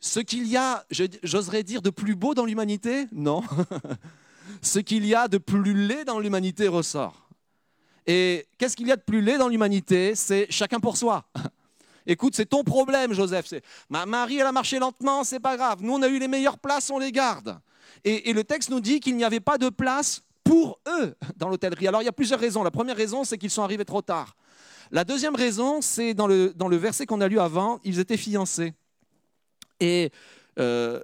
[0.00, 0.84] ce qu'il y a,
[1.22, 3.42] j'oserais dire, de plus beau dans l'humanité, non.
[4.62, 7.28] ce qu'il y a de plus laid dans l'humanité ressort.
[8.06, 10.14] Et qu'est-ce qu'il y a de plus laid dans l'humanité?
[10.14, 11.24] C'est chacun pour soi.
[12.06, 13.52] Écoute, c'est ton problème, Joseph.
[13.88, 15.78] Ma Marie, elle a marché lentement, c'est pas grave.
[15.82, 17.58] Nous, on a eu les meilleures places, on les garde.
[18.04, 21.88] Et, le texte nous dit qu'il n'y avait pas de place pour eux dans l'hôtellerie.
[21.88, 22.62] Alors, il y a plusieurs raisons.
[22.62, 24.36] La première raison, c'est qu'ils sont arrivés trop tard.
[24.92, 28.16] La deuxième raison, c'est dans le, dans le verset qu'on a lu avant, ils étaient
[28.16, 28.72] fiancés.
[29.80, 30.12] Et
[30.60, 31.00] euh,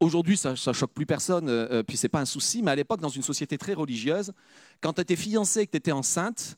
[0.00, 2.70] aujourd'hui, ça ne choque plus personne, euh, euh, puis ce n'est pas un souci, mais
[2.70, 4.32] à l'époque, dans une société très religieuse,
[4.80, 6.56] quand tu étais fiancé et que tu étais enceinte,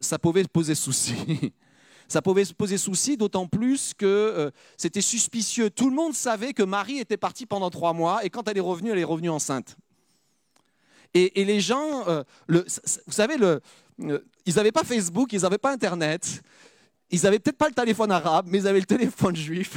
[0.00, 1.14] ça pouvait poser souci.
[2.08, 5.68] Ça pouvait se poser souci, d'autant plus que euh, c'était suspicieux.
[5.68, 8.62] Tout le monde savait que Marie était partie pendant trois mois et quand elle est
[8.62, 9.76] revenue, elle est revenue enceinte.
[11.14, 13.60] Et, les gens, euh, vous savez, euh,
[14.46, 16.42] ils n'avaient pas Facebook, ils n'avaient pas Internet,
[17.10, 19.76] ils n'avaient peut-être pas le téléphone arabe, mais ils avaient le téléphone juif.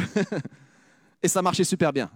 [1.24, 2.10] et ça marchait super bien.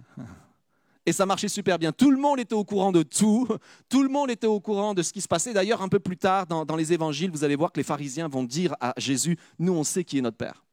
[1.06, 1.92] Et ça marchait super bien.
[1.92, 3.46] Tout le monde était au courant de tout.
[3.88, 5.52] Tout le monde était au courant de ce qui se passait.
[5.52, 8.42] D'ailleurs, un peu plus tard, dans, les évangiles, vous allez voir que les pharisiens vont
[8.42, 10.64] dire à Jésus, nous, on sait qui est notre Père.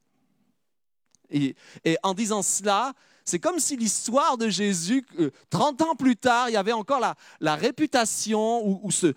[1.29, 1.55] Et,
[2.01, 2.93] en disant cela,
[3.25, 5.05] c'est comme si l'histoire de Jésus,
[5.51, 6.99] 30 euh, ans plus tard, il y avait encore
[7.39, 9.13] la, réputation ou, ce,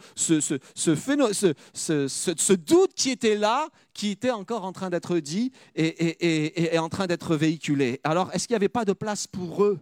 [2.53, 7.37] doute qui était là, qui était encore en train d'être dit et en train d'être
[7.37, 8.01] véhiculé.
[8.05, 9.81] Alors, est-ce qu'il n'y avait pas de place pour eux?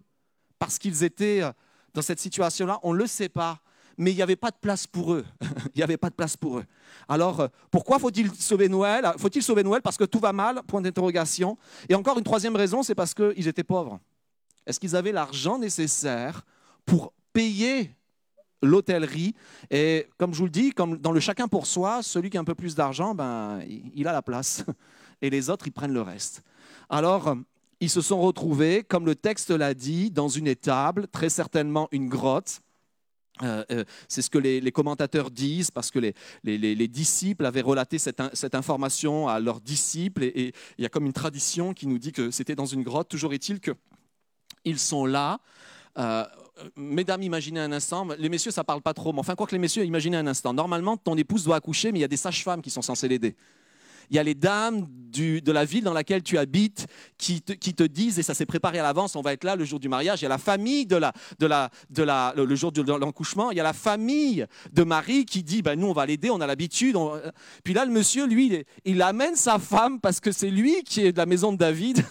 [0.58, 1.52] Parce qu'ils étaient euh,
[1.92, 3.60] dans cette situation-là On ne le sait pas
[3.96, 5.24] mais il n'y avait pas de place pour eux.
[5.74, 6.64] il n'y avait pas de place pour eux.
[7.08, 9.12] Alors, euh, pourquoi faut-il sauver Noël?
[9.18, 9.82] Faut-il sauver Noël?
[9.82, 10.62] Parce que tout va mal?
[10.66, 11.56] Point d'interrogation.
[11.88, 14.00] Et encore une troisième raison, c'est parce qu'ils étaient pauvres.
[14.66, 16.42] Est-ce qu'ils avaient l'argent nécessaire
[16.86, 17.94] pour payer
[18.62, 19.34] l'hôtellerie?
[19.70, 22.40] Et comme je vous le dis, comme dans le chacun pour soi, celui qui a
[22.40, 23.60] un peu plus d'argent, ben,
[23.94, 24.64] il a la place.
[25.22, 26.42] Et les autres, ils prennent le reste.
[26.90, 27.36] Alors,
[27.84, 32.08] ils se sont retrouvés, comme le texte l'a dit, dans une étable, très certainement une
[32.08, 32.60] grotte.
[33.42, 38.54] Euh, euh, c'est ce que les, commentateurs disent parce que les, disciples avaient relaté cette,
[38.54, 42.30] information à leurs disciples et, il y a comme une tradition qui nous dit que
[42.30, 43.08] c'était dans une grotte.
[43.08, 45.40] Toujours est-il qu'ils sont là.
[45.98, 46.24] Euh,
[46.76, 49.58] mesdames, imaginez un instant, les messieurs, ça parle pas trop, mais enfin, quoi que les
[49.58, 50.54] messieurs, imaginez un instant.
[50.54, 53.36] Normalement, ton épouse doit accoucher, mais il y a des sages-femmes qui sont censées l'aider
[54.10, 56.86] il y a les dames de la ville dans laquelle tu habites
[57.18, 59.78] qui te, disent, et ça s'est préparé à l'avance, on va être là le jour
[59.78, 62.72] du mariage, il y a la famille de la, de la, de la, le jour
[62.72, 66.06] de l'encouchement, il y a la famille de Marie qui dit, ben, nous on va
[66.06, 66.96] l'aider, on a l'habitude.
[67.62, 71.12] Puis là, le monsieur, lui, il, amène sa femme parce que c'est lui qui est
[71.12, 72.04] de la maison de David,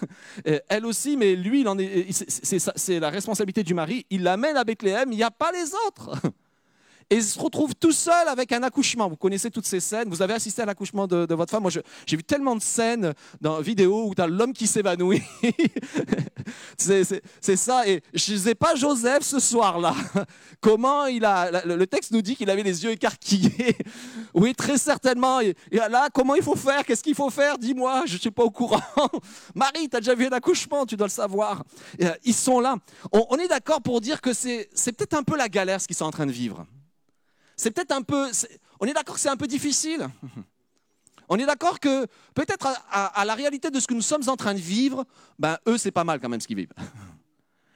[0.70, 1.66] elle aussi, mais lui,
[2.12, 6.22] c'est la responsabilité du mari, il l'amène à Bethléem, il n'y a pas les autres
[7.10, 9.10] et il se retrouve tout seul avec un accouchement.
[9.10, 10.10] Vous connaissez toutes ces scènes.
[10.10, 11.64] Vous avez assisté à l'accouchement de, votre femme.
[11.64, 15.22] Moi, j'ai vu tellement de scènes dans vidéo où tu as l'homme qui s'évanouit.
[16.78, 17.88] c'est ça.
[17.88, 19.96] Et je ne sais pas Joseph ce soir-là.
[20.62, 21.66] Comment il a.
[21.66, 23.78] Le texte nous dit qu'il avait les yeux écarquillés.
[24.34, 25.42] Oui, très certainement.
[25.42, 26.84] Et, là, comment il faut faire?
[26.84, 27.58] Qu'est-ce qu'il faut faire?
[27.60, 28.82] Dis-moi, je ne suis pas au courant.
[29.54, 31.64] Marie, tu as déjà vu un accouchement, tu dois le savoir.
[32.02, 32.76] Euh, ils sont là.
[33.12, 35.96] On, on est d'accord pour dire que c'est peut-être un peu la galère ce qu'ils
[35.96, 36.66] sont en train de vivre.
[37.56, 38.30] C'est peut-être un peu...
[38.80, 40.08] on est d'accord que c'est un peu difficile.
[41.30, 44.54] On est d'accord que peut-être à, la réalité de ce que nous sommes en train
[44.54, 45.06] de vivre,
[45.40, 46.74] ben, eux, c'est pas mal quand même ce qu'ils vivent.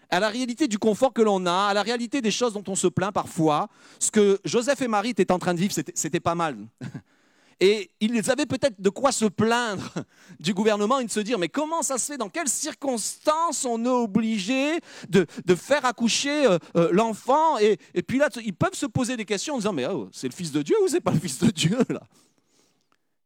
[0.10, 2.76] À la réalité du confort que l'on a, à la réalité des choses dont on
[2.76, 3.68] se plaint parfois,
[4.00, 6.56] ce que Joseph et Marie étaient en train de vivre, c'était pas mal.
[7.60, 9.92] Et ils avaient peut-être de quoi se plaindre
[10.40, 13.84] du gouvernement et de se dire, mais comment ça se fait, dans quelles circonstances on
[13.84, 14.80] est obligé
[15.10, 17.58] de, faire accoucher euh, euh, l'enfant?
[17.58, 20.34] Et, puis là, ils peuvent se poser des questions en disant, mais oh, c'est le
[20.34, 22.02] Fils de Dieu ou c'est pas le Fils de Dieu là?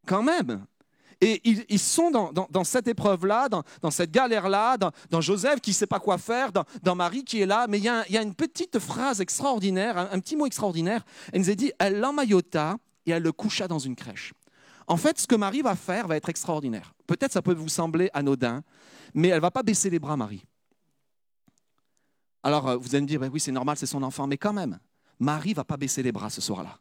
[0.07, 0.65] Quand même.
[1.23, 5.99] Et ils, sont dans, cette épreuve-là, dans, cette galère-là, dans, Joseph qui ne sait pas
[5.99, 7.67] quoi faire, dans, Marie qui est là.
[7.69, 11.05] Mais il y a, une petite phrase extraordinaire, un, un, petit mot extraordinaire.
[11.31, 14.33] Elle nous a dit, elle l'emmaillota et elle le coucha dans une crèche.
[14.87, 16.93] En fait, ce que Marie va faire va être extraordinaire.
[17.07, 18.63] Peut-être ça peut vous sembler anodin,
[19.13, 20.45] mais elle va pas baisser les bras, Marie.
[22.43, 24.53] Alors, euh, vous allez me dire, ben oui, c'est normal, c'est son enfant, mais quand
[24.53, 24.79] même,
[25.19, 26.79] Marie va pas baisser les bras ce soir-là.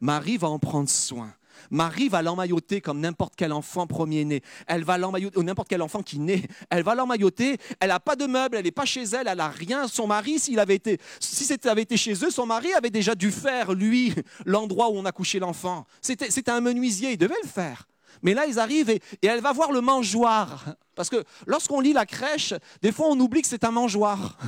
[0.00, 1.32] Marie va en prendre soin.
[1.70, 4.42] Marie va l'emmailloter comme n'importe quel enfant premier-né.
[4.66, 6.42] Elle va l'emmailloter, n'importe quel enfant qui naît.
[6.70, 7.58] Elle va l'emmailloter.
[7.80, 9.88] Elle n'a pas de meubles, elle n'est pas chez elle, elle n'a rien.
[9.88, 13.30] Son mari, s'il avait été, si c'était été chez eux, son mari avait déjà dû
[13.30, 15.86] faire, lui, l'endroit où on a couché l'enfant.
[16.00, 17.86] C'était un menuisier, il devait le faire.
[18.22, 20.64] Mais là, ils arrivent et, et elle va voir le mangeoir.
[20.94, 24.38] Parce que lorsqu'on lit la crèche, des fois, on oublie que c'est un mangeoir.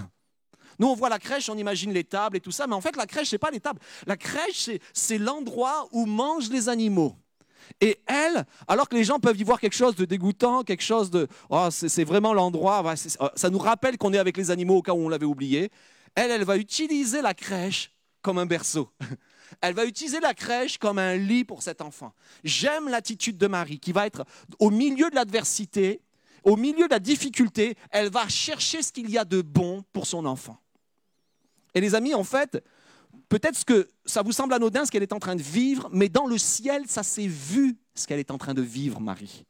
[0.78, 2.96] Nous, on voit la crèche, on imagine les tables et tout ça, mais en fait,
[2.96, 3.80] la crèche, ce n'est pas les tables.
[4.06, 7.16] La crèche, c'est l'endroit où mangent les animaux.
[7.80, 11.10] Et elle, alors que les gens peuvent y voir quelque chose de dégoûtant, quelque chose
[11.10, 11.28] de...
[11.50, 14.92] Oh, c'est vraiment l'endroit, oh, ça nous rappelle qu'on est avec les animaux au cas
[14.92, 15.70] où on l'avait oublié.
[16.14, 18.90] Elle, elle va utiliser la crèche comme un berceau.
[19.62, 22.12] Elle va utiliser la crèche comme un lit pour cet enfant.
[22.44, 24.26] J'aime l'attitude de Marie qui va être
[24.58, 26.02] au milieu de l'adversité,
[26.44, 30.06] au milieu de la difficulté, elle va chercher ce qu'il y a de bon pour
[30.06, 30.58] son enfant.
[31.78, 32.60] Et les amis, en fait,
[33.28, 36.26] peut-être que ça vous semble anodin ce qu'elle est en train de vivre, mais dans
[36.26, 39.44] le ciel, ça s'est vu ce qu'elle est en train de vivre, Marie.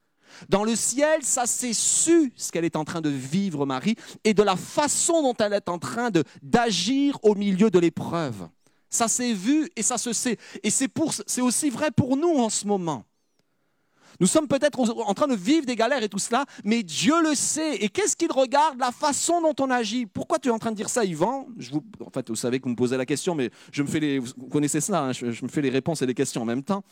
[0.50, 4.34] Dans le ciel, ça s'est su ce qu'elle est en train de vivre, Marie, et
[4.34, 6.10] de la façon dont elle est en train
[6.42, 8.46] d'agir au milieu de l'épreuve.
[8.90, 10.36] Ça s'est vu et ça se sait.
[10.62, 13.06] Et c'est aussi vrai pour nous en ce moment.
[14.20, 17.34] Nous sommes peut-être en train de vivre des galères et tout cela, mais Dieu le
[17.34, 17.76] sait.
[17.76, 18.78] Et qu'est-ce qu'il regarde?
[18.78, 20.06] La façon dont on agit.
[20.06, 21.46] Pourquoi tu es en train de dire ça, Yvan?
[22.04, 24.18] En fait, vous savez que vous me posez la question, mais je me fais les,
[24.18, 26.82] vous connaissez cela, hein, je, me fais les réponses et les questions en même temps.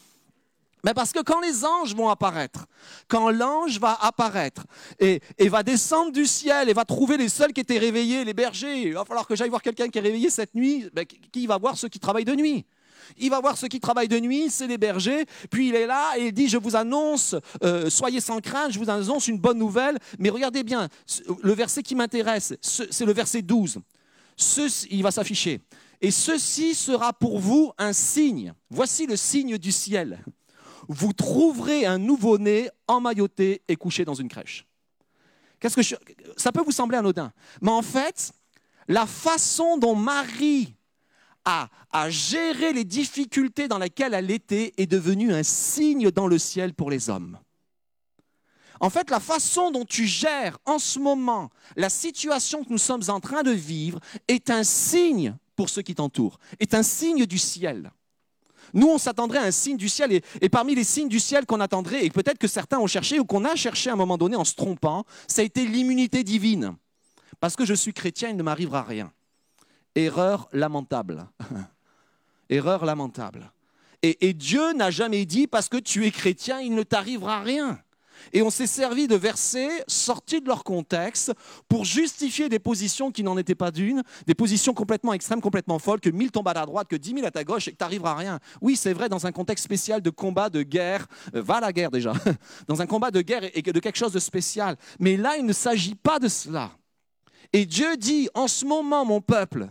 [0.85, 2.67] Mais parce que quand les anges vont apparaître,
[3.09, 4.65] quand l'ange va apparaître
[5.01, 8.35] et, et, va descendre du ciel et va trouver les seuls qui étaient réveillés, les
[8.35, 11.47] bergers, il va falloir que j'aille voir quelqu'un qui est réveillé cette nuit, ben, qui
[11.49, 12.65] va voir ceux qui travaillent de nuit
[13.17, 16.17] il va voir ceux qui travaillent de nuit, c'est les bergers, puis il est là
[16.19, 19.59] et il dit, je vous annonce, euh, soyez sans crainte, je vous annonce une bonne
[19.59, 20.89] nouvelle, mais regardez bien,
[21.43, 23.79] le verset qui m'intéresse, c'est le verset 12.
[24.91, 25.61] il va s'afficher.
[26.01, 28.53] Et ceci sera pour vous un signe.
[28.71, 30.23] Voici le signe du ciel.
[30.89, 34.67] Vous trouverez un nouveau-né emmailloté et couché dans une crèche.
[35.59, 35.97] Qu'est-ce que
[36.37, 37.33] Ça peut vous sembler anodin,
[37.63, 38.33] mais en fait,
[38.89, 40.76] la façon dont Marie
[41.47, 41.69] à,
[42.11, 46.91] gérer les difficultés dans lesquelles elle était est devenue un signe dans le ciel pour
[46.91, 47.39] les hommes.
[48.81, 53.05] En fait, la façon dont tu gères en ce moment la situation que nous sommes
[53.09, 57.39] en train de vivre est un signe pour ceux qui t'entourent, est un signe du
[57.39, 57.91] ciel.
[58.75, 61.47] Nous, on s'attendrait à un signe du ciel, et, et parmi les signes du ciel
[61.47, 64.19] qu'on attendrait, et peut-être que certains ont cherché ou qu'on a cherché à un moment
[64.19, 66.77] donné en se trompant, ça a été l'immunité divine.
[67.41, 69.13] Parce que je suis chrétien, il ne m'arrivera rien.
[69.97, 71.27] Erreur lamentable.
[72.51, 73.51] Erreur lamentable.
[74.03, 77.81] Et, Dieu n'a jamais dit, parce que tu es chrétien, il ne t'arrivera rien.
[78.33, 81.33] Et on s'est servi de versets sortis de leur contexte
[81.69, 86.01] pour justifier des positions qui n'en étaient pas d'une, des positions complètement extrêmes, complètement folles,
[86.01, 88.15] que mille tombent à la droite, que dix mille à ta gauche et que t'arriveras
[88.15, 88.39] rien.
[88.61, 91.91] Oui, c'est vrai, dans un contexte spécial de combat, de guerre, euh, va la guerre
[91.91, 92.13] déjà,
[92.69, 94.77] dans un combat de guerre et de quelque chose de spécial.
[95.01, 96.71] Mais là, il ne s'agit pas de cela.
[97.53, 99.69] Et Dieu dit, en ce moment, mon peuple,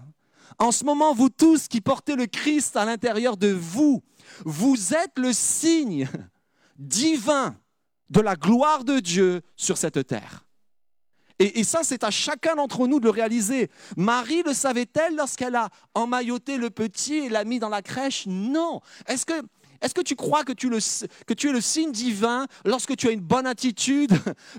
[0.59, 4.03] en ce moment, vous tous qui portez le Christ à l'intérieur de vous,
[4.45, 6.07] vous êtes le signe
[6.77, 7.55] divin
[8.09, 10.45] de la gloire de Dieu sur cette terre.
[11.37, 13.69] Et, ça, c'est à chacun d'entre nous de le réaliser.
[13.97, 18.25] Marie le savait-elle lorsqu'elle a emmailloté le petit et l'a mis dans la crèche?
[18.25, 18.79] Non.
[19.05, 19.33] Est-ce que
[19.81, 23.45] est-ce que tu crois que tu, es le signe divin lorsque tu as une bonne
[23.47, 24.11] attitude,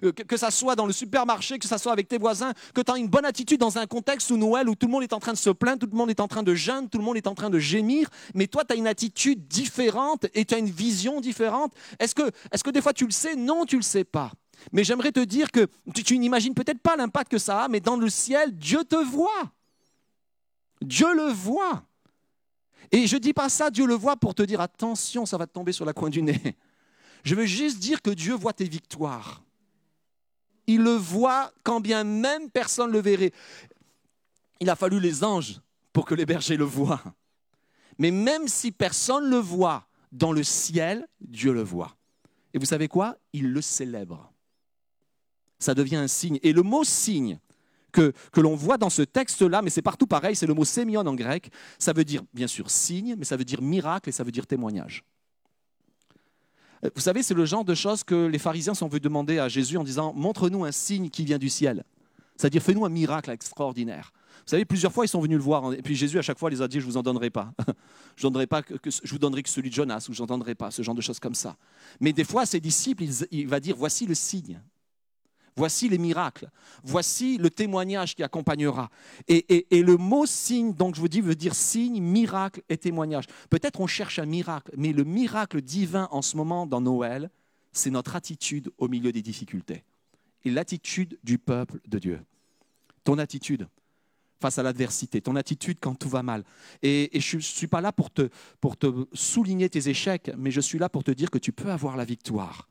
[0.28, 2.96] que, ce soit dans le supermarché, que ce soit avec tes voisins, que tu as
[2.96, 5.32] une bonne attitude dans un contexte où Noël, où tout le monde est en train
[5.32, 7.26] de se plaindre, tout le monde est en train de jeûner, tout le monde est
[7.26, 10.70] en train de gémir, mais toi, tu as une attitude différente et tu as une
[10.70, 13.36] vision différente Est-ce que, est que des fois tu le sais?
[13.36, 14.32] Non, tu ne le sais pas.
[14.72, 17.80] Mais j'aimerais te dire que tu, tu n'imagines peut-être pas l'impact que ça a, mais
[17.80, 19.52] dans le ciel, Dieu te voit.
[20.82, 21.84] Dieu le voit.
[22.93, 25.47] Et je ne dis pas ça, Dieu le voit pour te dire attention, ça va
[25.47, 26.57] te tomber sur la coin du nez.
[27.24, 29.43] Je veux juste dire que Dieu voit tes victoires.
[30.66, 33.32] Il le voit quand bien même personne ne le verrait.
[34.61, 35.61] Il a fallu les anges
[35.93, 37.03] pour que les bergers le voient.
[37.99, 41.97] Mais même si personne ne le voit dans le ciel, Dieu le voit.
[42.53, 43.16] Et vous savez quoi?
[43.32, 44.32] Il le célèbre.
[45.59, 46.39] Ça devient un signe.
[46.43, 47.39] Et le mot signe,
[48.32, 51.14] que, l'on voit dans ce texte-là, mais c'est partout pareil, c'est le mot sémion en
[51.14, 51.51] grec.
[51.78, 54.47] Ça veut dire bien sûr signe, mais ça veut dire miracle et ça veut dire
[54.47, 55.05] témoignage.
[56.84, 59.49] Euh, vous savez, c'est le genre de choses que les pharisiens sont venus demander à
[59.49, 61.84] Jésus en disant Montre-nous un signe qui vient du ciel.
[62.36, 64.12] C'est-à-dire, fais-nous un miracle extraordinaire.
[64.47, 65.72] Vous savez, plusieurs fois, ils sont venus le voir.
[65.72, 67.53] Et puis Jésus, à chaque fois, les a dit Je ne vous en donnerai pas.
[68.16, 68.47] je, donnerai
[69.07, 71.18] vous donnerai que celui de Jonas, ou je n'en donnerai pas, ce genre de choses
[71.18, 71.57] comme ça.
[72.01, 74.61] Mais des fois, ses disciples, il va dire Voici le signe.
[75.57, 76.50] Voici les miracles.
[76.84, 78.90] Voici le témoignage qui accompagnera.
[79.26, 83.24] Et, le mot signe, donc je vous dis, veut dire signe, miracle et témoignage.
[83.48, 87.30] Peut-être on cherche un miracle, mais le miracle divin en ce moment dans Noël,
[87.72, 89.82] c'est notre attitude au milieu des difficultés.
[90.44, 92.20] Et l'attitude du peuple de Dieu.
[93.04, 93.66] Ton attitude
[94.40, 96.44] face à l'adversité, ton attitude quand tout va mal.
[96.82, 98.28] Et, je ne suis pas là pour te,
[98.61, 101.70] pour te souligner tes échecs, mais je suis là pour te dire que tu peux
[101.70, 102.68] avoir la victoire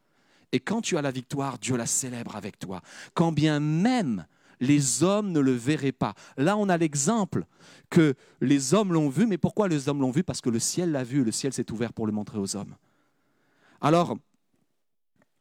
[0.51, 2.81] et quand tu as la victoire, Dieu la célèbre avec toi.
[3.13, 4.25] Quand bien même
[4.59, 6.13] les hommes ne le verraient pas.
[6.37, 7.45] Là, on a l'exemple
[7.89, 10.23] que les hommes l'ont vu, mais pourquoi les hommes l'ont vu?
[10.23, 12.75] Parce que le ciel l'a vu, le ciel s'est ouvert pour le montrer aux hommes.
[13.81, 14.17] Alors,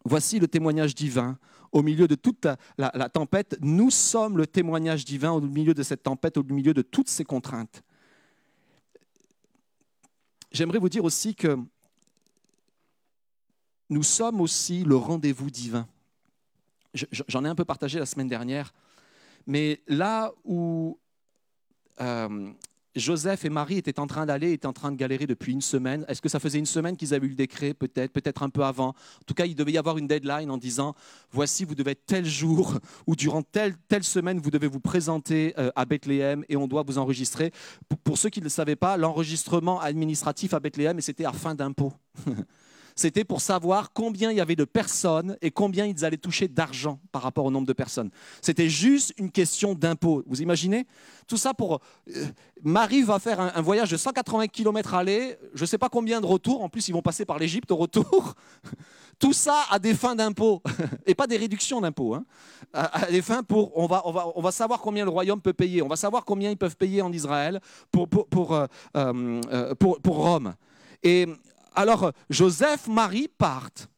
[0.05, 1.38] voici le témoignage divin
[1.72, 2.46] au milieu de toute
[2.78, 3.57] la, tempête.
[3.61, 7.24] Nous sommes le témoignage divin au milieu de cette tempête, au milieu de toutes ces
[7.24, 7.82] contraintes.
[10.52, 11.59] J'aimerais vous dire aussi que
[13.91, 15.87] nous sommes aussi le rendez-vous divin.
[17.28, 18.72] J'en ai un peu partagé la semaine dernière,
[19.47, 20.99] mais là où
[22.01, 22.53] euh,
[22.97, 26.05] Joseph et Marie étaient en train d'aller, étaient en train de galérer depuis une semaine.
[26.07, 28.64] Est-ce que ça faisait une semaine qu'ils avaient eu le décret Peut-être, peut-être un peu
[28.64, 28.89] avant?
[28.89, 30.95] En tout cas, il devait y avoir une deadline en disant
[31.32, 35.55] voici, vous devez être tel jour ou durant telle, telle semaine, vous devez vous présenter
[35.59, 37.53] euh, à Bethléem et on doit vous enregistrer.
[38.05, 41.93] Pour, ceux qui ne le savaient pas, l'enregistrement administratif à Bethléem, c'était à fin d'impôt.
[42.95, 47.01] c'était pour savoir combien il y avait de personnes et combien ils allaient toucher d'argent
[47.12, 48.11] par rapport au nombre de personnes.
[48.40, 50.22] C'était juste une question d'impôt.
[50.26, 50.86] Vous imaginez?
[51.26, 51.80] Tout ça pour...
[52.14, 52.26] Euh,
[52.62, 56.26] Marie va faire un, voyage de 180 km aller, je ne sais pas combien de
[56.26, 58.34] retour, en plus ils vont passer par l'Égypte au retour.
[59.18, 60.62] Tout ça à des fins d'impôt,
[61.07, 62.24] et pas des réductions d'impôts, hein.
[62.72, 65.53] à, des fins pour, on va, on, va, on va savoir combien le royaume peut
[65.53, 67.61] payer, on va savoir combien ils peuvent payer en Israël
[67.92, 68.66] pour, pour, pour, euh,
[68.97, 70.55] euh, pour Rome.
[71.03, 71.28] Et
[71.75, 73.89] alors, Joseph, Marie partent.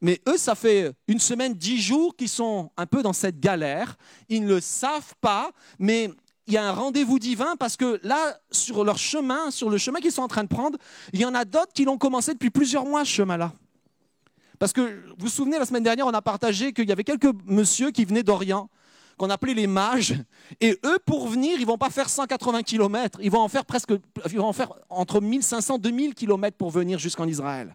[0.00, 3.96] Mais eux, ça fait une semaine, dix jours qu'ils sont un peu dans cette galère.
[4.28, 6.10] Ils ne le savent pas, mais
[6.46, 10.00] il y a un rendez-vous divin parce que là, sur leur chemin, sur le chemin
[10.00, 10.78] qu'ils sont en train de prendre,
[11.12, 13.52] il y en a d'autres qui l'ont commencé depuis plusieurs mois, ce chemin-là.
[14.58, 17.32] Parce que vous vous souvenez, la semaine dernière, on a partagé qu'il y avait quelques
[17.44, 18.70] messieurs qui venaient d'Orient,
[19.16, 20.14] qu'on appelait les mages,
[20.60, 23.92] et eux, pour venir, ils vont pas faire 180 km, ils vont en faire presque,
[24.30, 27.74] ils vont en faire entre 1500 2000 km pour venir jusqu'en Israël.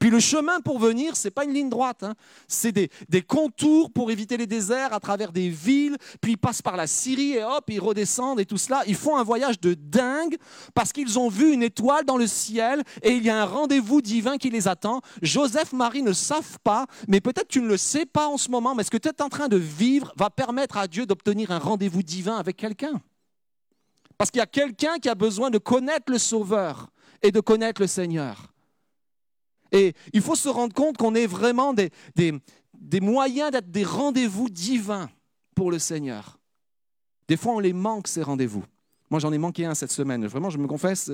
[0.00, 2.14] Puis le chemin pour venir, ce n'est pas une ligne droite, hein.
[2.48, 2.90] c'est des,
[3.22, 7.32] contours pour éviter les déserts à travers des villes, puis ils passent par la Syrie
[7.32, 8.82] et hop, ils redescendent et tout cela.
[8.86, 10.36] Ils font un voyage de dingue
[10.74, 14.02] parce qu'ils ont vu une étoile dans le ciel et il y a un rendez-vous
[14.02, 15.00] divin qui les attend.
[15.22, 18.74] Joseph, Marie ne savent pas, mais peut-être tu ne le sais pas en ce moment,
[18.74, 21.58] mais ce que tu es en train de vivre va permettre à Dieu d'obtenir un
[21.58, 23.00] rendez-vous divin avec quelqu'un.
[24.18, 26.88] Parce qu'il y a quelqu'un qui a besoin de connaître le Sauveur
[27.22, 28.53] et de connaître le Seigneur.
[29.74, 34.48] Et il faut se rendre compte qu'on est vraiment des, des, moyens d'être des rendez-vous
[34.48, 35.10] divins
[35.56, 36.38] pour le Seigneur.
[37.26, 38.64] Des fois, on les manque, ces rendez-vous.
[39.10, 40.26] Moi, j'en ai manqué un cette semaine.
[40.26, 41.10] Vraiment, je me confesse,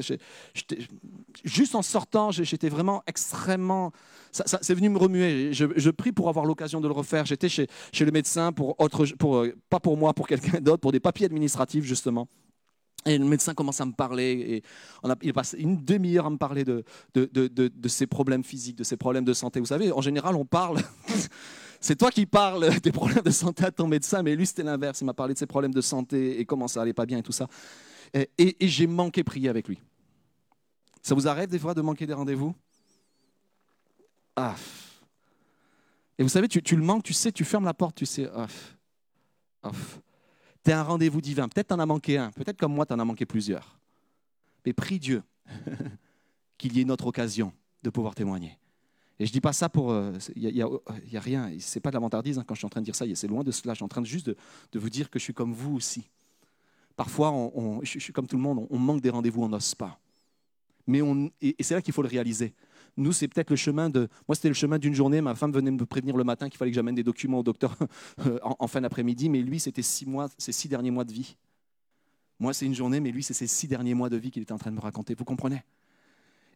[1.42, 3.92] juste en sortant, j'étais vraiment extrêmement...
[4.30, 5.52] Ça, c'est venu me remuer.
[5.54, 7.24] Je, prie pour avoir l'occasion de le refaire.
[7.24, 10.80] J'étais chez, chez, le médecin, pour autre, pour, euh, pas pour moi, pour quelqu'un d'autre,
[10.80, 12.28] pour des papiers administratifs, justement.
[13.06, 14.62] Et le médecin commence à me parler, et
[15.22, 16.84] il passe une demi-heure à me parler de,
[17.14, 19.58] de, de, de, ses problèmes physiques, de ses problèmes de santé.
[19.58, 20.80] Vous savez, en général, on parle,
[21.80, 25.00] c'est toi qui parles des problèmes de santé à ton médecin, mais lui, c'était l'inverse.
[25.00, 27.22] Il m'a parlé de ses problèmes de santé et comment ça allait pas bien et
[27.22, 27.48] tout ça.
[28.12, 29.80] Et, et, j'ai manqué prier avec lui.
[31.00, 32.54] Ça vous arrête des fois de manquer des rendez-vous?
[34.36, 34.56] Ah.
[36.18, 38.28] Et vous savez, tu, tu, le manques, tu sais, tu fermes la porte, tu sais.
[38.34, 38.46] Ah.
[39.62, 39.70] Ah
[40.64, 41.48] tu un rendez-vous divin.
[41.48, 43.78] Peut-être tu en as manqué un, peut-être comme moi, tu en as manqué plusieurs.
[44.64, 45.22] Mais prie Dieu
[46.58, 47.52] qu'il y ait une autre occasion
[47.82, 48.58] de pouvoir témoigner.
[49.18, 49.90] Et je ne dis pas ça pour...
[50.34, 52.66] Il euh, n'y a, rien, ce n'est pas de la vantardise hein, quand je suis
[52.66, 54.36] en train de dire ça, c'est loin de cela, je suis en train juste de,
[54.78, 56.08] vous dire que je suis comme vous aussi.
[56.96, 57.34] Parfois,
[57.82, 59.98] je, suis comme tout le monde, on, manque des rendez-vous, on n'ose pas.
[60.86, 62.54] Mais on, et c'est là qu'il faut le réaliser.
[62.96, 64.08] Nous, c'est peut-être le chemin de.
[64.28, 65.20] Moi, c'était le chemin d'une journée.
[65.20, 67.76] Ma femme venait me prévenir le matin qu'il fallait que j'amène des documents au docteur
[68.26, 69.28] euh, en, fin d'après-midi.
[69.28, 71.36] Mais lui, c'était six mois, ses six derniers mois de vie.
[72.38, 74.52] Moi, c'est une journée, mais lui, c'est ses six derniers mois de vie qu'il était
[74.52, 75.14] en train de me raconter.
[75.14, 75.62] Vous comprenez?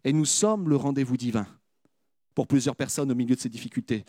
[0.03, 1.47] Et nous sommes le rendez-vous divin
[2.35, 4.05] pour plusieurs personnes au milieu de ces difficultés.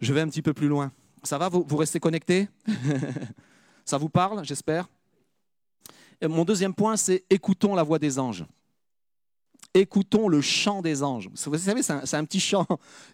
[0.00, 0.92] Je vais un petit peu plus loin.
[1.22, 2.48] Ça va, vous, vous restez connectés?
[3.84, 4.88] Ça vous parle, j'espère?
[6.22, 8.44] Mon deuxième point, c'est écoutons la voix des anges
[9.80, 11.28] écoutons le chant des anges.
[11.28, 12.66] Vous savez, c'est un, petit chant.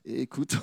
[0.05, 0.59] Écoutons,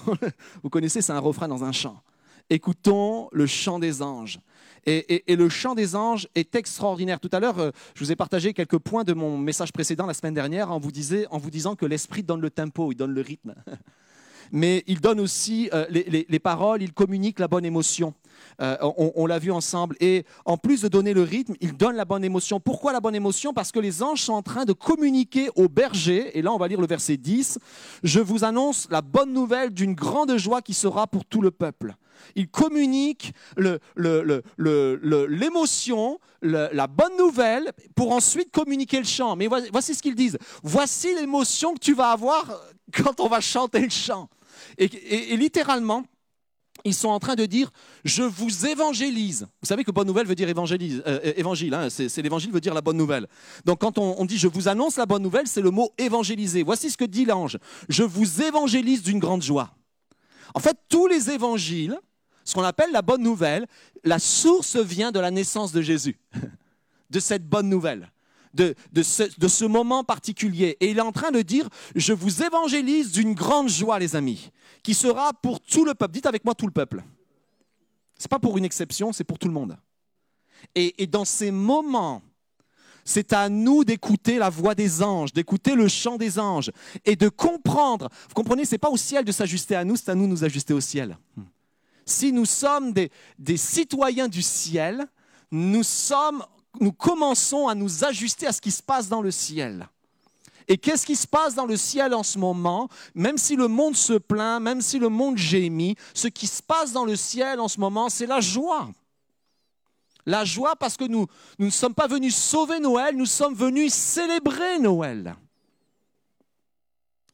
[0.64, 2.02] vous connaissez, c'est un refrain dans un chant.
[2.50, 4.39] Écoutons le chant des anges.
[4.86, 7.20] Et, le chant des anges est extraordinaire.
[7.20, 10.14] Tout à l'heure, euh, je vous ai partagé quelques points de mon message précédent la
[10.14, 10.89] semaine dernière en vous,
[11.30, 13.54] en vous disant que l'esprit donne le tempo, il donne le rythme.
[14.52, 18.14] Mais il donne aussi euh, les paroles, il communique la bonne émotion.
[18.62, 19.95] Euh, on, l'a vu ensemble.
[20.00, 22.60] Et en plus de donner le rythme, il donne la bonne émotion.
[22.60, 23.54] Pourquoi la bonne émotion?
[23.54, 26.38] Parce que les anges sont en train de communiquer aux bergers.
[26.38, 27.58] Et là, on va lire le verset 10.
[28.04, 31.95] Je vous annonce la bonne nouvelle d'une grande joie qui sera pour tout le peuple.
[32.36, 33.32] Il communique
[35.16, 39.38] l'émotion, la bonne nouvelle, pour ensuite communiquer le chant.
[39.38, 40.38] Mais voici ce qu'ils disent.
[40.62, 44.28] Voici l'émotion que tu vas avoir quand on va chanter le chant.
[44.78, 46.03] Et littéralement,
[46.86, 47.72] ils sont en train de dire
[48.03, 49.47] je vous évangélise.
[49.62, 52.74] Vous savez que bonne nouvelle veut dire évangélise, euh, évangile, hein, c'est, l'évangile veut dire
[52.74, 53.28] la bonne nouvelle.
[53.66, 56.64] Donc quand on, dit je vous annonce la bonne nouvelle, c'est le mot évangéliser.
[56.64, 57.57] Voici ce que dit l'ange
[57.89, 59.76] je vous évangélise d'une grande joie.
[60.53, 61.99] En fait, tous les évangiles,
[62.43, 63.68] ce qu'on appelle la bonne nouvelle,
[64.03, 66.20] la source vient de la naissance de Jésus,
[67.10, 68.12] de cette bonne nouvelle.
[68.60, 70.76] De, ce, moment particulier.
[70.80, 74.51] Et il est en train de dire, je vous évangélise d'une grande joie, les amis
[74.84, 76.14] qui sera pour tout le peuple.
[76.14, 77.03] Dites avec moi tout le peuple.
[78.18, 79.78] Ce n'est pas pour une exception, c'est pour tout le monde.
[80.76, 82.22] Et, dans ces moments,
[83.05, 86.72] c'est à nous d'écouter la voix des anges, d'écouter le chant des anges
[87.05, 88.10] et de comprendre.
[88.28, 90.32] Vous comprenez, ce n'est pas au ciel de s'ajuster à nous, c'est à nous de
[90.32, 91.18] nous ajuster au ciel.
[92.05, 95.07] Si nous sommes des citoyens du ciel,
[95.51, 96.43] nous, sommes,
[96.80, 99.88] nous commençons à nous ajuster à ce qui se passe dans le ciel.
[100.67, 102.89] Et qu'est-ce qui se passe dans le ciel en ce moment?
[103.15, 106.91] Même si le monde se plaint, même si le monde gémit, ce qui se passe
[106.91, 108.89] dans le ciel en ce moment, c'est la joie.
[110.28, 111.26] La joie parce que nous,
[111.57, 115.36] nous ne sommes pas venus sauver Noël, nous sommes venus célébrer Noël.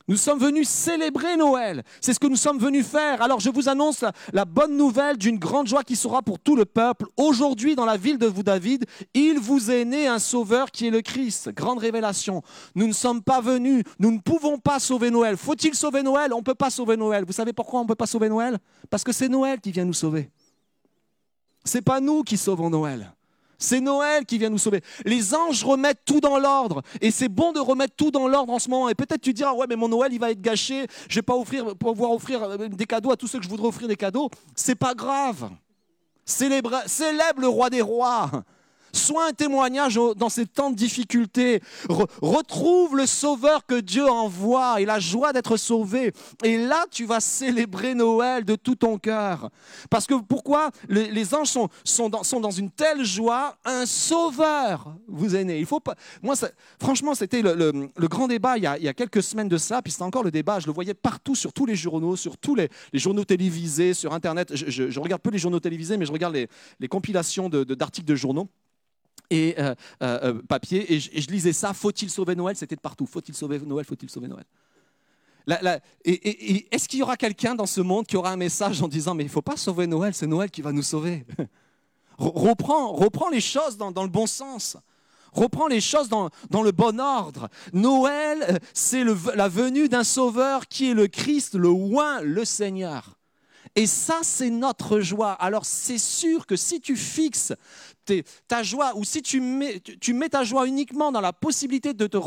[0.08, 1.84] Nous sommes venus célébrer Noël.
[2.00, 3.24] C'est ce que nous sommes venus faire.
[3.24, 6.66] Alors je vous annonce la, bonne nouvelle d'une grande joie qui sera pour tout le
[6.66, 7.08] peuple.
[7.18, 8.86] Aujourd'hui, dans la ville de vous, David,
[9.16, 11.50] il vous est né un sauveur qui est le Christ.
[11.50, 12.44] Grande révélation.
[12.76, 15.38] Nous ne sommes pas venus, nous ne pouvons pas sauver Noël.
[15.38, 16.34] Faut-il sauver Noël?
[16.34, 17.26] On ne peut pas sauver Noël.
[17.26, 18.60] Vous savez pourquoi on ne peut pas sauver Noël?
[18.92, 20.30] Parce que c'est Noël qui vient nous sauver.
[21.64, 23.15] C'est pas nous qui sauvons Noël.
[23.58, 24.82] C'est Noël qui vient nous sauver.
[25.06, 26.82] Les anges remettent tout dans l'ordre.
[27.02, 28.90] Et c'est bon de remettre tout dans l'ordre en ce moment.
[28.90, 30.88] Et peut-être tu diras, ouais, mais mon Noël, il va être gâché.
[31.10, 33.68] Je vais pas offrir, pouvoir offrir euh, des cadeaux à tous ceux que je voudrais
[33.68, 34.30] offrir des cadeaux.
[34.56, 35.50] C'est pas grave.
[36.26, 38.30] Célèbre, célèbre le roi des rois.
[38.96, 41.62] Sois un témoignage dans ces temps de difficulté.
[42.22, 46.14] retrouve le sauveur que Dieu envoie et la joie d'être sauvé.
[46.44, 49.50] Et là, tu vas célébrer Noël de tout ton cœur.
[49.90, 53.58] Parce que pourquoi les, anges sont, sont, dans, sont, dans, une telle joie?
[53.66, 55.60] Un sauveur vous est né.
[55.60, 55.96] Il faut pas.
[56.24, 56.36] Moi,
[56.80, 59.82] franchement, c'était le, grand débat il y, a, quelques semaines de ça.
[59.82, 60.62] Puis c'était encore le débat.
[60.62, 64.56] Je le voyais partout sur tous les journaux, sur tous les, journaux télévisés, sur Internet.
[64.56, 66.34] Je, regarde peu les journaux télévisés, mais je regarde
[66.80, 68.50] les, compilations d'articles de, de journaux
[69.30, 72.56] et euh, euh, euh, papier, et je, lisais ça, faut-il sauver Noël?
[72.56, 74.46] C'était de partout, faut-il sauver Noël, faut-il sauver Noël?
[76.04, 79.14] Et, est-ce qu'il y aura quelqu'un dans ce monde qui aura un message en disant,
[79.14, 81.26] mais il ne faut pas sauver Noël, c'est Noël qui va nous sauver?
[82.18, 84.78] Reprends, les choses dans, le bon sens.
[85.34, 87.50] Reprends les choses dans, dans le bon ordre.
[87.74, 89.04] Noël, c'est
[89.36, 93.18] la venue d'un sauveur qui est le Christ, le oin, le Seigneur.
[93.76, 95.34] Et ça, c'est notre joie.
[95.34, 97.54] Alors c'est sûr que si tu fixes
[98.48, 102.08] ta joie, ou si tu mets, tu mets ta joie uniquement dans la possibilité de
[102.08, 102.18] te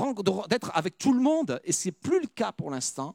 [0.48, 3.14] d'être avec tout le monde, et ce n'est plus le cas pour l'instant,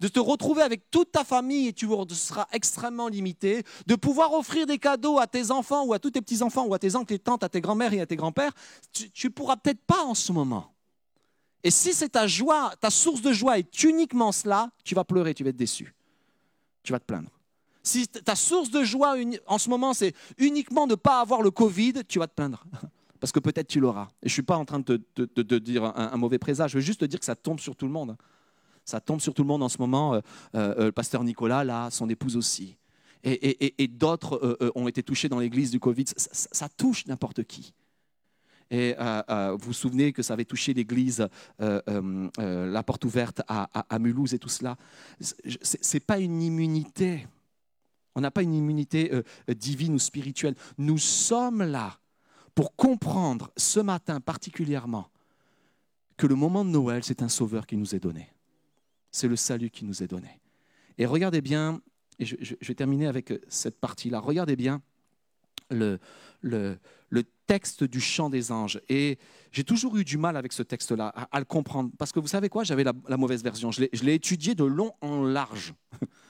[0.00, 4.66] de te retrouver avec toute ta famille et tu seras extrêmement limité, de pouvoir offrir
[4.66, 7.18] des cadeaux à tes enfants ou à tous tes petits-enfants ou à tes oncles et
[7.18, 8.52] tantes, à tes grands-mères et à tes grands-pères,
[8.92, 10.72] tu ne pourras peut-être pas en ce moment.
[11.62, 15.34] Et si c'est ta joie, ta source de joie est uniquement cela, tu vas pleurer,
[15.34, 15.94] tu vas être déçu.
[16.82, 17.35] Tu vas te plaindre.
[17.86, 19.14] Si ta source de joie
[19.46, 22.64] en ce moment, c'est uniquement de ne pas avoir le Covid, tu vas te plaindre.
[23.20, 24.08] Parce que peut-être tu l'auras.
[24.24, 26.82] Et je ne suis pas en train de te dire un, mauvais présage, je veux
[26.82, 28.16] juste te dire que ça tombe sur tout le monde.
[28.84, 30.14] Ça tombe sur tout le monde en ce moment.
[30.14, 30.20] Euh,
[30.56, 32.76] euh, le pasteur Nicolas, là, son épouse aussi.
[33.22, 36.06] Et, d'autres euh, ont été touchés dans l'église du Covid.
[36.16, 37.72] Ça, touche n'importe qui.
[38.68, 41.28] Et vous vous souvenez que ça avait touché l'église,
[41.60, 44.76] la porte ouverte à, à Mulhouse et tout cela.
[45.20, 47.28] Ce n'est pas une immunité.
[48.16, 49.22] On n'a pas une immunité euh,
[49.54, 50.54] divine ou spirituelle.
[50.78, 52.00] Nous sommes là
[52.54, 55.10] pour comprendre ce matin particulièrement
[56.16, 58.32] que le moment de Noël, c'est un sauveur qui nous est donné.
[59.12, 60.40] C'est le salut qui nous est donné.
[60.96, 61.82] Et regardez bien,
[62.18, 64.80] et je, vais terminer avec euh, cette partie-là, regardez bien
[65.70, 65.98] le,
[67.46, 68.80] texte du chant des anges.
[68.88, 69.18] Et
[69.52, 71.90] j'ai toujours eu du mal avec ce texte-là, à, le comprendre.
[71.98, 73.70] Parce que vous savez quoi, j'avais la, mauvaise version.
[73.70, 75.74] Je l'ai étudié de long en large.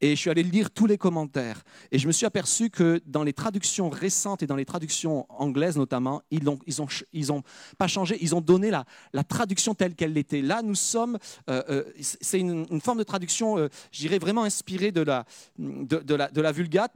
[0.00, 1.62] Et je suis allé lire tous les commentaires.
[1.90, 5.76] Et je me suis aperçu que dans les traductions récentes et dans les traductions anglaises
[5.76, 7.42] notamment, ils n'ont
[7.78, 8.84] pas changé, ils ont donné la,
[9.24, 10.42] traduction telle qu'elle l'était.
[10.42, 11.18] Là, nous sommes,
[11.50, 16.92] euh, euh, c'est une, forme de traduction, euh, je vraiment inspirée de la, Vulgate,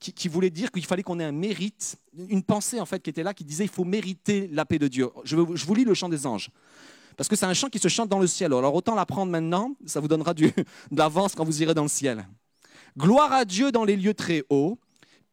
[0.00, 1.96] qui, qui voulait dire qu'il fallait qu'on ait un mérite,
[2.28, 4.88] une pensée en fait qui était là, qui disait il faut mériter la paix de
[4.88, 5.08] Dieu.
[5.24, 6.50] Je, vous lis le chant des anges
[7.16, 8.52] parce que c'est un chant qui se chante dans le ciel.
[8.52, 10.52] Alors autant l'apprendre maintenant, ça vous donnera du,
[10.90, 12.26] de quand vous irez dans le ciel.
[12.98, 14.78] Gloire à Dieu dans les lieux très hauts,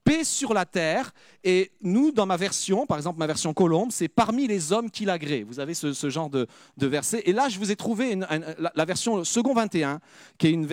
[0.03, 1.14] paix sur la terre.
[1.43, 5.05] Et nous, dans ma version, par exemple ma version colombe, c'est parmi les hommes qui
[5.05, 5.45] l'agréent.
[5.47, 6.47] Vous avez ce, genre de,
[6.78, 7.24] verset.
[7.26, 9.99] Et là, je vous ai trouvé la, version second 21,
[10.38, 10.68] qui est une,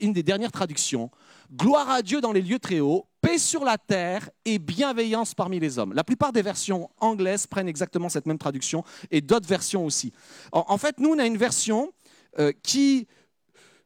[0.00, 1.10] une, des dernières traductions.
[1.52, 5.60] Gloire à Dieu dans les lieux très hauts, paix sur la terre et bienveillance parmi
[5.60, 5.92] les hommes.
[5.92, 10.12] La plupart des versions anglaises prennent exactement cette même traduction et d'autres versions aussi.
[10.52, 11.92] En, fait, nous, on a une version
[12.38, 13.06] euh, qui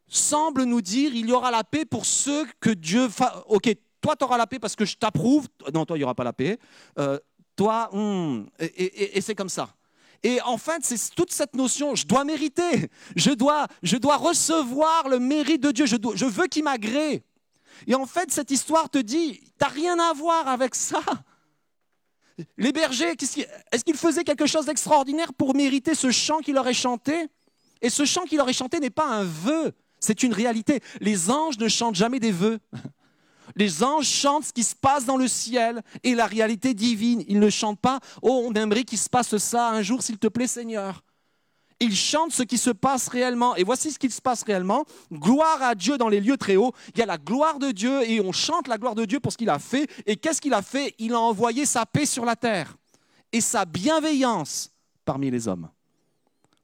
[0.09, 3.07] semble nous dire il y aura la paix pour ceux que Dieu...
[3.47, 5.47] Ok, toi, tu auras la paix parce que je t'approuve.
[5.73, 6.57] Non, toi, il n'y aura pas la paix.
[6.97, 7.19] Euh,
[7.55, 9.69] toi, hmm, et, c'est comme ça.
[10.23, 15.07] Et en fait, c'est toute cette notion, je dois mériter, je dois, je dois recevoir
[15.07, 17.23] le mérite de Dieu, je, je veux qu'il m'agrée.
[17.87, 21.01] Et en fait, cette histoire te dit, tu n'as rien à voir avec ça.
[22.57, 26.73] Les bergers, est-ce qu'ils faisaient quelque chose d'extraordinaire pour mériter ce chant qu'il leur est
[26.73, 27.27] chanté?
[27.81, 30.81] Et ce chant qu'il leur est chanté n'est pas un vœu, c'est une réalité.
[31.01, 32.59] Les anges ne chantent jamais des vœux.
[33.55, 37.23] Les anges chantent ce qui se passe dans le ciel et la réalité divine.
[37.27, 40.27] Ils ne chantent pas Oh, on aimerait qu'il se passe ça un jour, s'il te
[40.27, 41.03] plaît, Seigneur.
[41.79, 43.55] Ils chantent ce qui se passe réellement.
[43.55, 44.85] Et voici ce qui se passe réellement.
[45.11, 46.73] Gloire à Dieu dans les lieux très hauts.
[46.93, 49.31] Il y a la gloire de Dieu et on chante la gloire de Dieu pour
[49.31, 49.89] ce qu'il a fait.
[50.05, 50.93] Et qu'est-ce qu'il a fait?
[50.99, 52.75] Il a envoyé sa paix sur la terre
[53.31, 54.71] et sa bienveillance
[55.05, 55.69] parmi les hommes.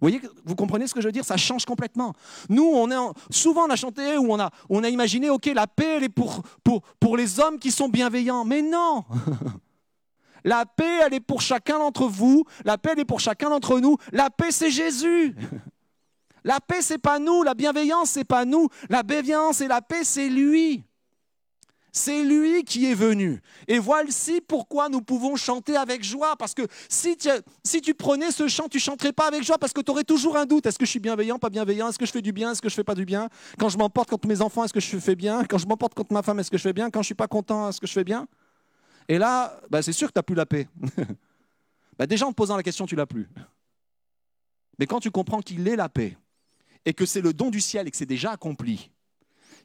[0.02, 1.24] Vous voyez, vous comprenez ce que je veux dire?
[1.24, 2.14] Ça change complètement.
[2.50, 5.68] Nous, on est souvent on a chanté ou on a, on a imaginé, ok, la
[5.68, 8.44] paix, elle est pour, pour, pour les hommes qui sont bienveillants.
[8.44, 9.06] Mais non
[10.44, 12.46] La paix, elle est pour chacun d'entre vous.
[12.66, 13.98] La paix, elle est pour chacun d'entre nous.
[14.12, 15.36] La paix, c'est Jésus.
[16.44, 17.42] La paix, c'est pas nous.
[17.42, 18.70] La bienveillance, c'est pas nous.
[18.88, 20.84] La bienveillance et la paix, c'est lui.
[21.98, 23.42] C'est lui qui est venu.
[23.70, 26.36] Et voici pourquoi nous pouvons chanter avec joie.
[26.36, 29.92] Parce que si tu, prenais ce chant, tu chanterais pas avec joie parce que tu
[29.92, 30.66] aurais toujours un doute.
[30.66, 31.88] Est-ce que je suis bienveillant, pas bienveillant?
[31.88, 32.52] Est-ce que je fais du bien?
[32.52, 33.30] Est-ce que je fais pas du bien?
[33.58, 35.46] Quand je m'emporte contre mes enfants, est-ce que je fais bien?
[35.46, 36.90] Quand je m'emporte contre ma femme, est-ce que je fais bien?
[36.90, 38.28] Quand je suis pas content, est-ce que je fais bien?
[39.08, 40.68] Et là, bah, c'est sûr que tu n'as plus la paix.
[41.98, 43.30] bah, déjà en posant la question, tu l'as plus.
[44.80, 46.18] Mais quand tu comprends qu'il est la paix,
[46.84, 48.92] et que c'est le don du ciel et que c'est déjà accompli,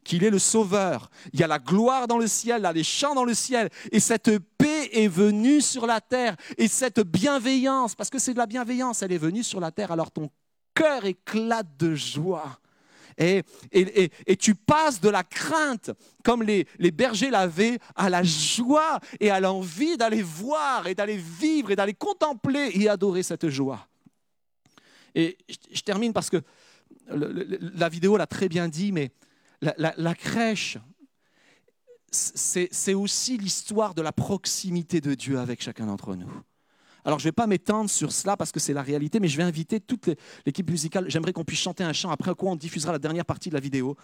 [0.05, 2.73] qu'il est le sauveur, il y a la gloire dans le ciel, il y a
[2.73, 7.01] les chants dans le ciel, et cette paix est venue sur la terre, et cette
[7.01, 10.31] bienveillance, parce que c'est de la bienveillance, elle est venue sur la terre, alors ton
[10.75, 12.59] cœur éclate de joie.
[13.19, 13.43] Et,
[14.39, 15.91] tu passes de la crainte,
[16.25, 21.71] comme les, bergers l'avaient, à la joie et à l'envie d'aller voir et d'aller vivre
[21.71, 23.87] et d'aller contempler et adorer cette joie.
[25.15, 25.37] Et
[25.71, 26.41] je, termine parce que
[27.09, 29.11] la vidéo l'a très bien dit, mais
[29.61, 30.79] la crèche,
[32.11, 36.31] c'est aussi l'histoire de la proximité de Dieu avec chacun d'entre nous.
[37.05, 39.37] Alors, je ne vais pas m'étendre sur cela parce que c'est la réalité, mais je
[39.37, 40.11] vais inviter toute
[40.45, 41.07] l'équipe musicale.
[41.09, 43.61] J'aimerais qu'on puisse chanter un chant, après quoi on diffusera la dernière partie de la
[43.61, 43.97] vidéo.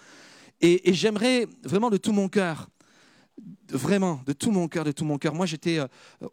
[0.60, 2.68] Et, j'aimerais vraiment de tout mon cœur,
[3.70, 5.34] vraiment de tout mon cœur, de tout mon cœur.
[5.34, 5.86] Moi, j'étais euh,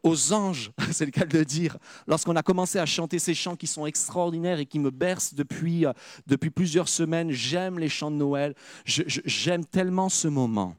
[0.04, 1.78] aux anges, c'est le cas de le dire,
[2.08, 5.86] lorsqu'on a commencé à chanter ces chants qui sont extraordinaires et qui me bercent depuis,
[5.86, 5.94] euh,
[6.28, 7.32] depuis plusieurs semaines.
[7.32, 8.56] J'aime les chants de Noël.
[8.86, 10.76] J'aime tellement ce moment.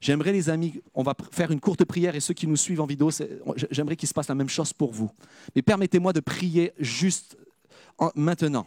[0.00, 2.86] J'aimerais, les amis, on va faire une courte prière et ceux qui nous suivent en
[2.86, 3.10] vidéo,
[3.70, 5.10] j'aimerais qu'il se passe la même chose pour vous.
[5.56, 7.38] Mais permettez-moi de prier juste
[8.14, 8.66] maintenant.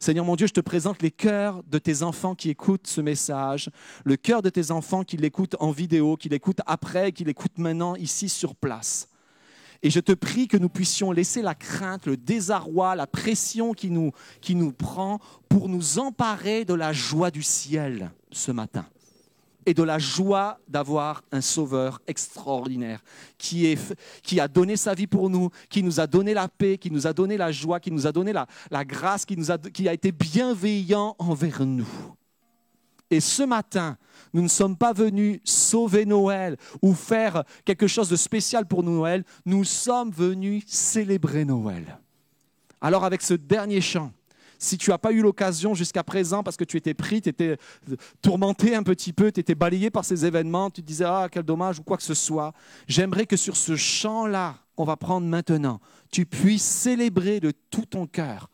[0.00, 3.68] Seigneur mon Dieu, je te présente les cœurs de tes enfants qui écoutent ce message,
[4.04, 7.96] le cœur de tes enfants qui l'écoutent en vidéo, qui l'écoutent après, qui l'écoutent maintenant
[7.96, 9.08] ici sur place.
[9.82, 13.90] Et je te prie que nous puissions laisser la crainte, le désarroi, la pression qui
[13.90, 15.18] nous, qui nous prend
[15.48, 18.86] pour nous emparer de la joie du ciel ce matin
[19.66, 23.02] et de la joie d'avoir un sauveur extraordinaire
[23.36, 23.76] qui,
[24.38, 27.12] a donné sa vie pour nous, qui nous a donné la paix, qui nous a
[27.12, 31.86] donné la joie, qui nous a donné la, grâce, qui a été bienveillant envers nous.
[33.10, 33.96] Et ce matin,
[34.32, 39.24] nous ne sommes pas venus sauver Noël ou faire quelque chose de spécial pour Noël,
[39.46, 41.98] nous sommes venus célébrer Noël.
[42.80, 44.12] Alors avec ce dernier chant,
[44.58, 47.56] si tu n'as pas eu l'occasion jusqu'à présent parce que tu étais pris, tu étais
[48.20, 51.44] tourmenté un petit peu, tu étais balayé par ces événements, tu te disais ah quel
[51.44, 52.52] dommage ou quoi que ce soit,
[52.86, 55.80] j'aimerais que sur ce chant-là qu'on va prendre maintenant,
[56.10, 58.50] tu puisses célébrer de tout ton cœur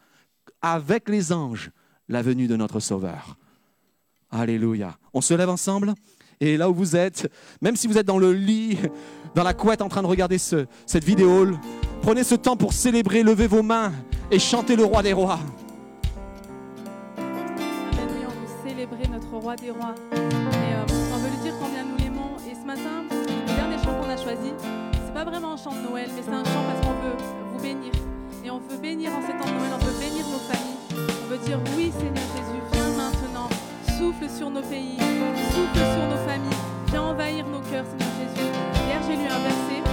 [0.62, 1.70] avec les anges
[2.08, 3.36] la venue de notre Sauveur.
[4.30, 4.96] Alléluia.
[5.12, 5.94] On se lève ensemble
[6.40, 7.30] et là où vous êtes,
[7.62, 8.78] même si vous êtes dans le lit,
[9.34, 11.56] dans la couette en train de regarder cette vidéo,
[12.02, 13.92] prenez ce temps pour célébrer, levez vos mains
[14.30, 15.38] et chantez le roi des rois.
[19.44, 19.94] Roi des rois.
[20.14, 22.32] Euh, on veut lui dire combien nous l'aimons.
[22.50, 24.54] Et ce matin, le dernier chant qu'on a choisi,
[25.04, 27.16] c'est pas vraiment un chant de Noël, mais c'est un chant parce qu'on veut
[27.52, 27.92] vous bénir.
[28.42, 30.80] Et on veut bénir en ces temps de Noël, on veut bénir nos familles.
[30.96, 33.48] On veut dire oui Seigneur Jésus, viens maintenant,
[33.98, 34.96] souffle sur nos pays,
[35.52, 38.48] souffle sur nos familles, viens envahir nos cœurs Seigneur Jésus.
[38.88, 39.84] Hier j'ai lu un verset,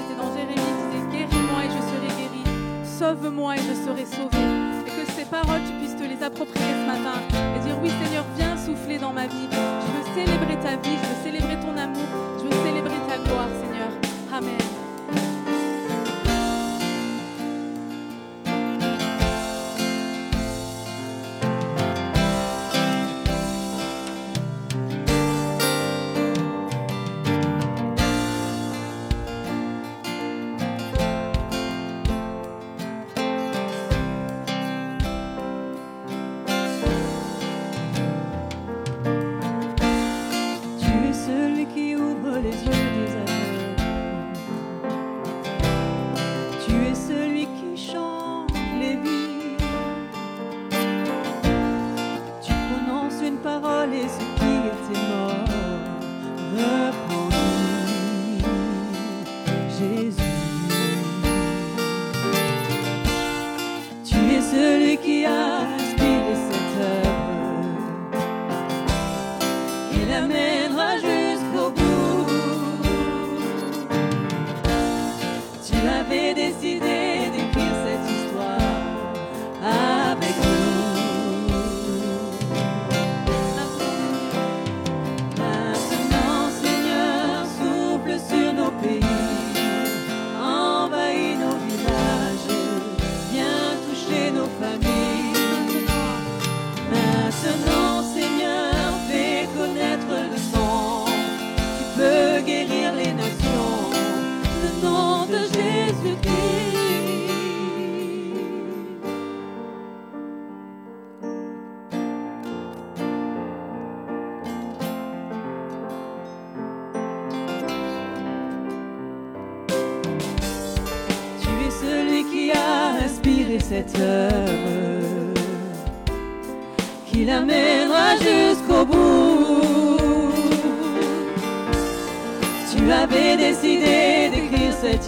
[0.00, 2.42] c'était dans Jérémie, il disait guéris-moi et je serai guéri,
[2.84, 4.73] sauve-moi et je serai sauvé.
[5.08, 7.20] Ces paroles tu puisses te les approprier ce matin
[7.56, 9.48] et dire oui Seigneur viens souffler dans ma vie.
[9.50, 13.48] Je veux célébrer ta vie, je veux célébrer ton amour, je veux célébrer ta gloire,
[13.60, 13.90] Seigneur.
[14.32, 15.43] Amen.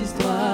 [0.01, 0.46] histoire.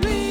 [0.00, 0.25] breathe.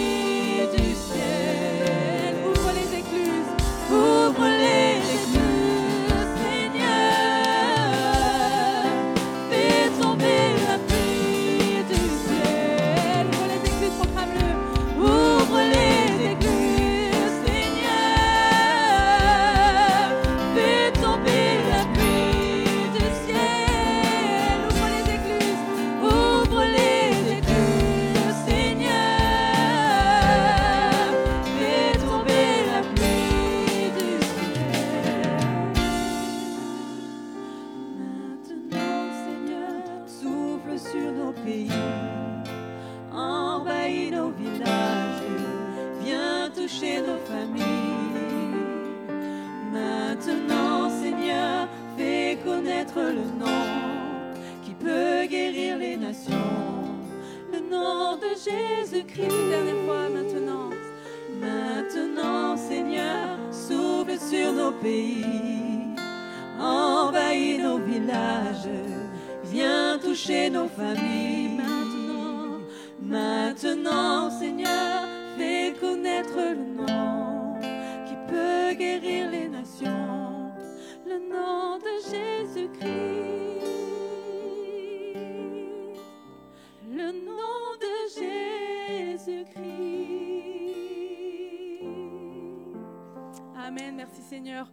[94.25, 94.71] Seigneur.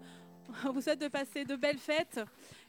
[0.64, 2.20] On vous souhaite de passer de belles fêtes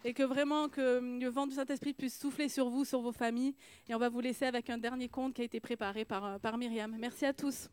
[0.04, 3.56] et que vraiment que le vent du Saint-Esprit puisse souffler sur vous, sur vos familles.
[3.88, 6.38] Et on va vous laisser avec un dernier conte qui a été préparé par, euh,
[6.40, 6.94] par Myriam.
[7.00, 7.70] Merci à tous.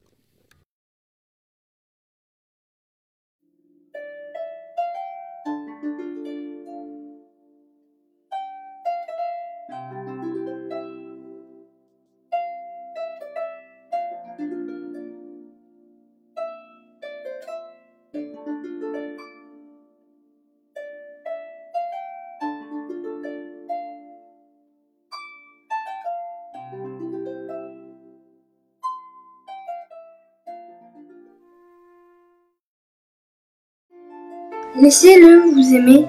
[34.81, 36.07] Laissez-le vous aimer.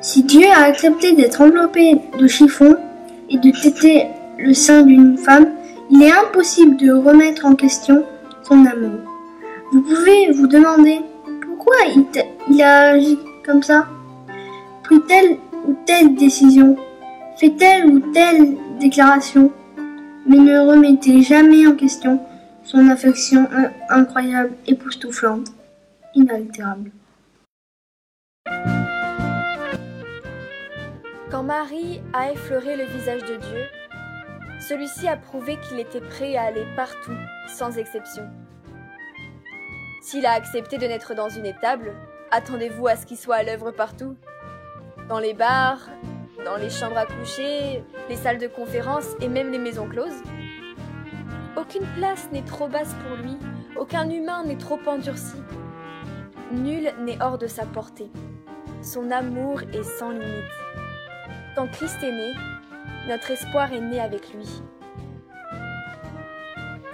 [0.00, 2.74] Si Dieu a accepté d'être enveloppé de chiffon
[3.28, 4.06] et de téter
[4.38, 5.48] le sein d'une femme,
[5.90, 8.06] il est impossible de remettre en question
[8.44, 9.00] son amour.
[9.72, 11.00] Vous pouvez vous demander
[11.42, 12.06] pourquoi il,
[12.50, 13.86] il a agi comme ça,
[14.84, 15.36] pris telle
[15.66, 16.76] ou telle décision,
[17.36, 19.52] fait telle ou telle déclaration,
[20.24, 22.20] mais ne remettez jamais en question
[22.64, 23.46] son affection
[23.90, 25.48] incroyable, époustouflante,
[26.14, 26.90] inaltérable.
[31.48, 33.64] Marie a effleuré le visage de Dieu,
[34.60, 38.24] celui-ci a prouvé qu'il était prêt à aller partout, sans exception.
[40.02, 41.94] S'il a accepté de naître dans une étable,
[42.30, 44.14] attendez-vous à ce qu'il soit à l'œuvre partout
[45.08, 45.88] Dans les bars,
[46.44, 50.22] dans les chambres à coucher, les salles de conférence et même les maisons closes
[51.56, 53.38] aucune place n'est trop basse pour lui,
[53.74, 55.38] aucun humain n'est trop endurci.
[56.52, 58.10] Nul n'est hors de sa portée.
[58.82, 60.52] Son amour est sans limite.
[61.58, 62.34] Quand Christ est né,
[63.08, 64.46] notre espoir est né avec lui.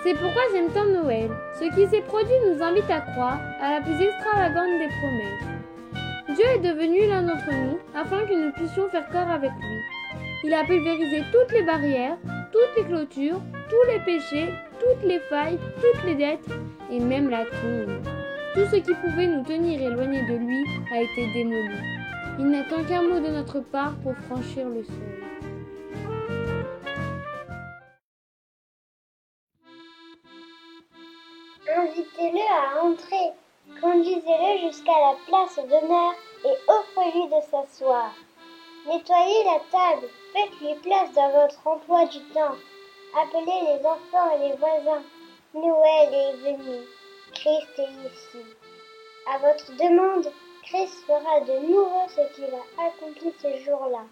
[0.03, 1.29] C'est pourquoi j'aime tant Noël.
[1.61, 6.35] Ce qui s'est produit nous invite à croire à la plus extravagante des promesses.
[6.35, 9.81] Dieu est devenu l'un d'entre nous afin que nous puissions faire corps avec lui.
[10.45, 12.17] Il a pulvérisé toutes les barrières,
[12.51, 14.49] toutes les clôtures, tous les péchés,
[14.81, 16.49] toutes les failles, toutes les dettes
[16.91, 18.01] et même la tombe.
[18.55, 22.04] Tout ce qui pouvait nous tenir éloignés de lui a été démoli.
[22.37, 25.25] Il n'attend qu'un mot de notre part pour franchir le seuil.
[31.77, 33.33] Invitez-le à entrer,
[33.81, 36.15] conduisez-le jusqu'à la place d'honneur
[36.45, 38.13] et offrez-lui de s'asseoir.
[38.87, 42.57] Nettoyez la table, faites-lui place dans votre emploi du temps.
[43.17, 45.03] Appelez les enfants et les voisins.
[45.55, 46.81] Noël est venu.
[47.33, 48.45] Christ est ici.
[49.33, 50.33] À votre demande,
[50.67, 54.05] Christ fera de nouveau ce qu'il a accompli ce jour-là.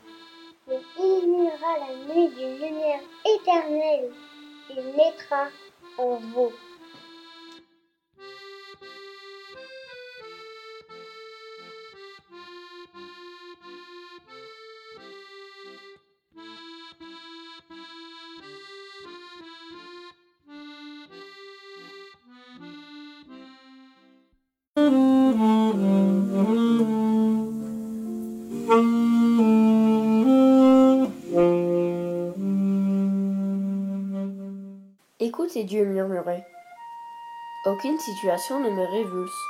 [0.68, 4.12] Il illuminera la nuit d'une lumière éternelle.
[4.70, 5.48] Il naîtra
[5.96, 6.52] en vous.
[35.62, 36.44] Et Dieu murmurait.
[37.66, 39.40] Aucune situation ne me révulse,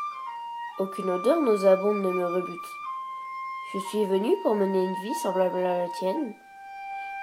[0.79, 2.71] aucune odeur nauséabonde ne me rebute.
[3.73, 6.35] Je suis venu pour mener une vie semblable à la tienne.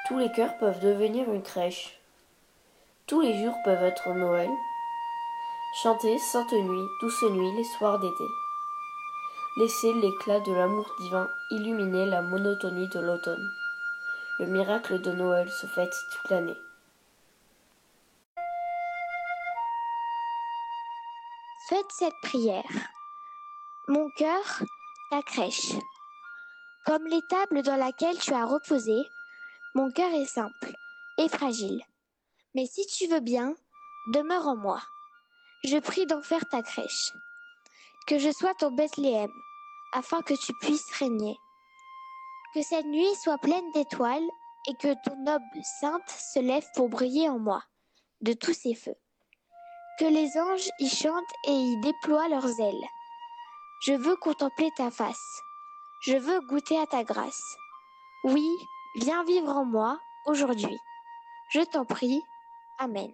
[0.07, 1.99] Tous les cœurs peuvent devenir une crèche.
[3.05, 4.49] Tous les jours peuvent être Noël.
[5.83, 8.25] Chanter sainte nuit, douce nuit, les soirs d'été.
[9.57, 13.47] Laissez l'éclat de l'amour divin illuminer la monotonie de l'automne.
[14.39, 16.57] Le miracle de Noël se fête toute l'année.
[21.91, 22.63] Cette prière.
[23.87, 24.63] Mon cœur,
[25.09, 25.73] ta crèche.
[26.85, 28.95] Comme l'étable dans laquelle tu as reposé,
[29.73, 30.71] mon cœur est simple
[31.17, 31.83] et fragile.
[32.53, 33.55] Mais si tu veux bien,
[34.13, 34.81] demeure en moi.
[35.63, 37.11] Je prie d'en faire ta crèche.
[38.07, 39.31] Que je sois ton Bethléem,
[39.91, 41.35] afin que tu puisses régner.
[42.53, 44.29] Que cette nuit soit pleine d'étoiles
[44.67, 45.43] et que ton noble
[45.81, 47.63] sainte se lève pour briller en moi
[48.21, 48.97] de tous ses feux
[49.99, 52.87] que les anges y chantent et y déploient leurs ailes.
[53.81, 55.41] Je veux contempler ta face.
[56.01, 57.43] Je veux goûter à ta grâce.
[58.23, 58.47] Oui,
[58.95, 60.77] viens vivre en moi aujourd'hui.
[61.51, 62.21] Je t'en prie.
[62.79, 63.11] Amen.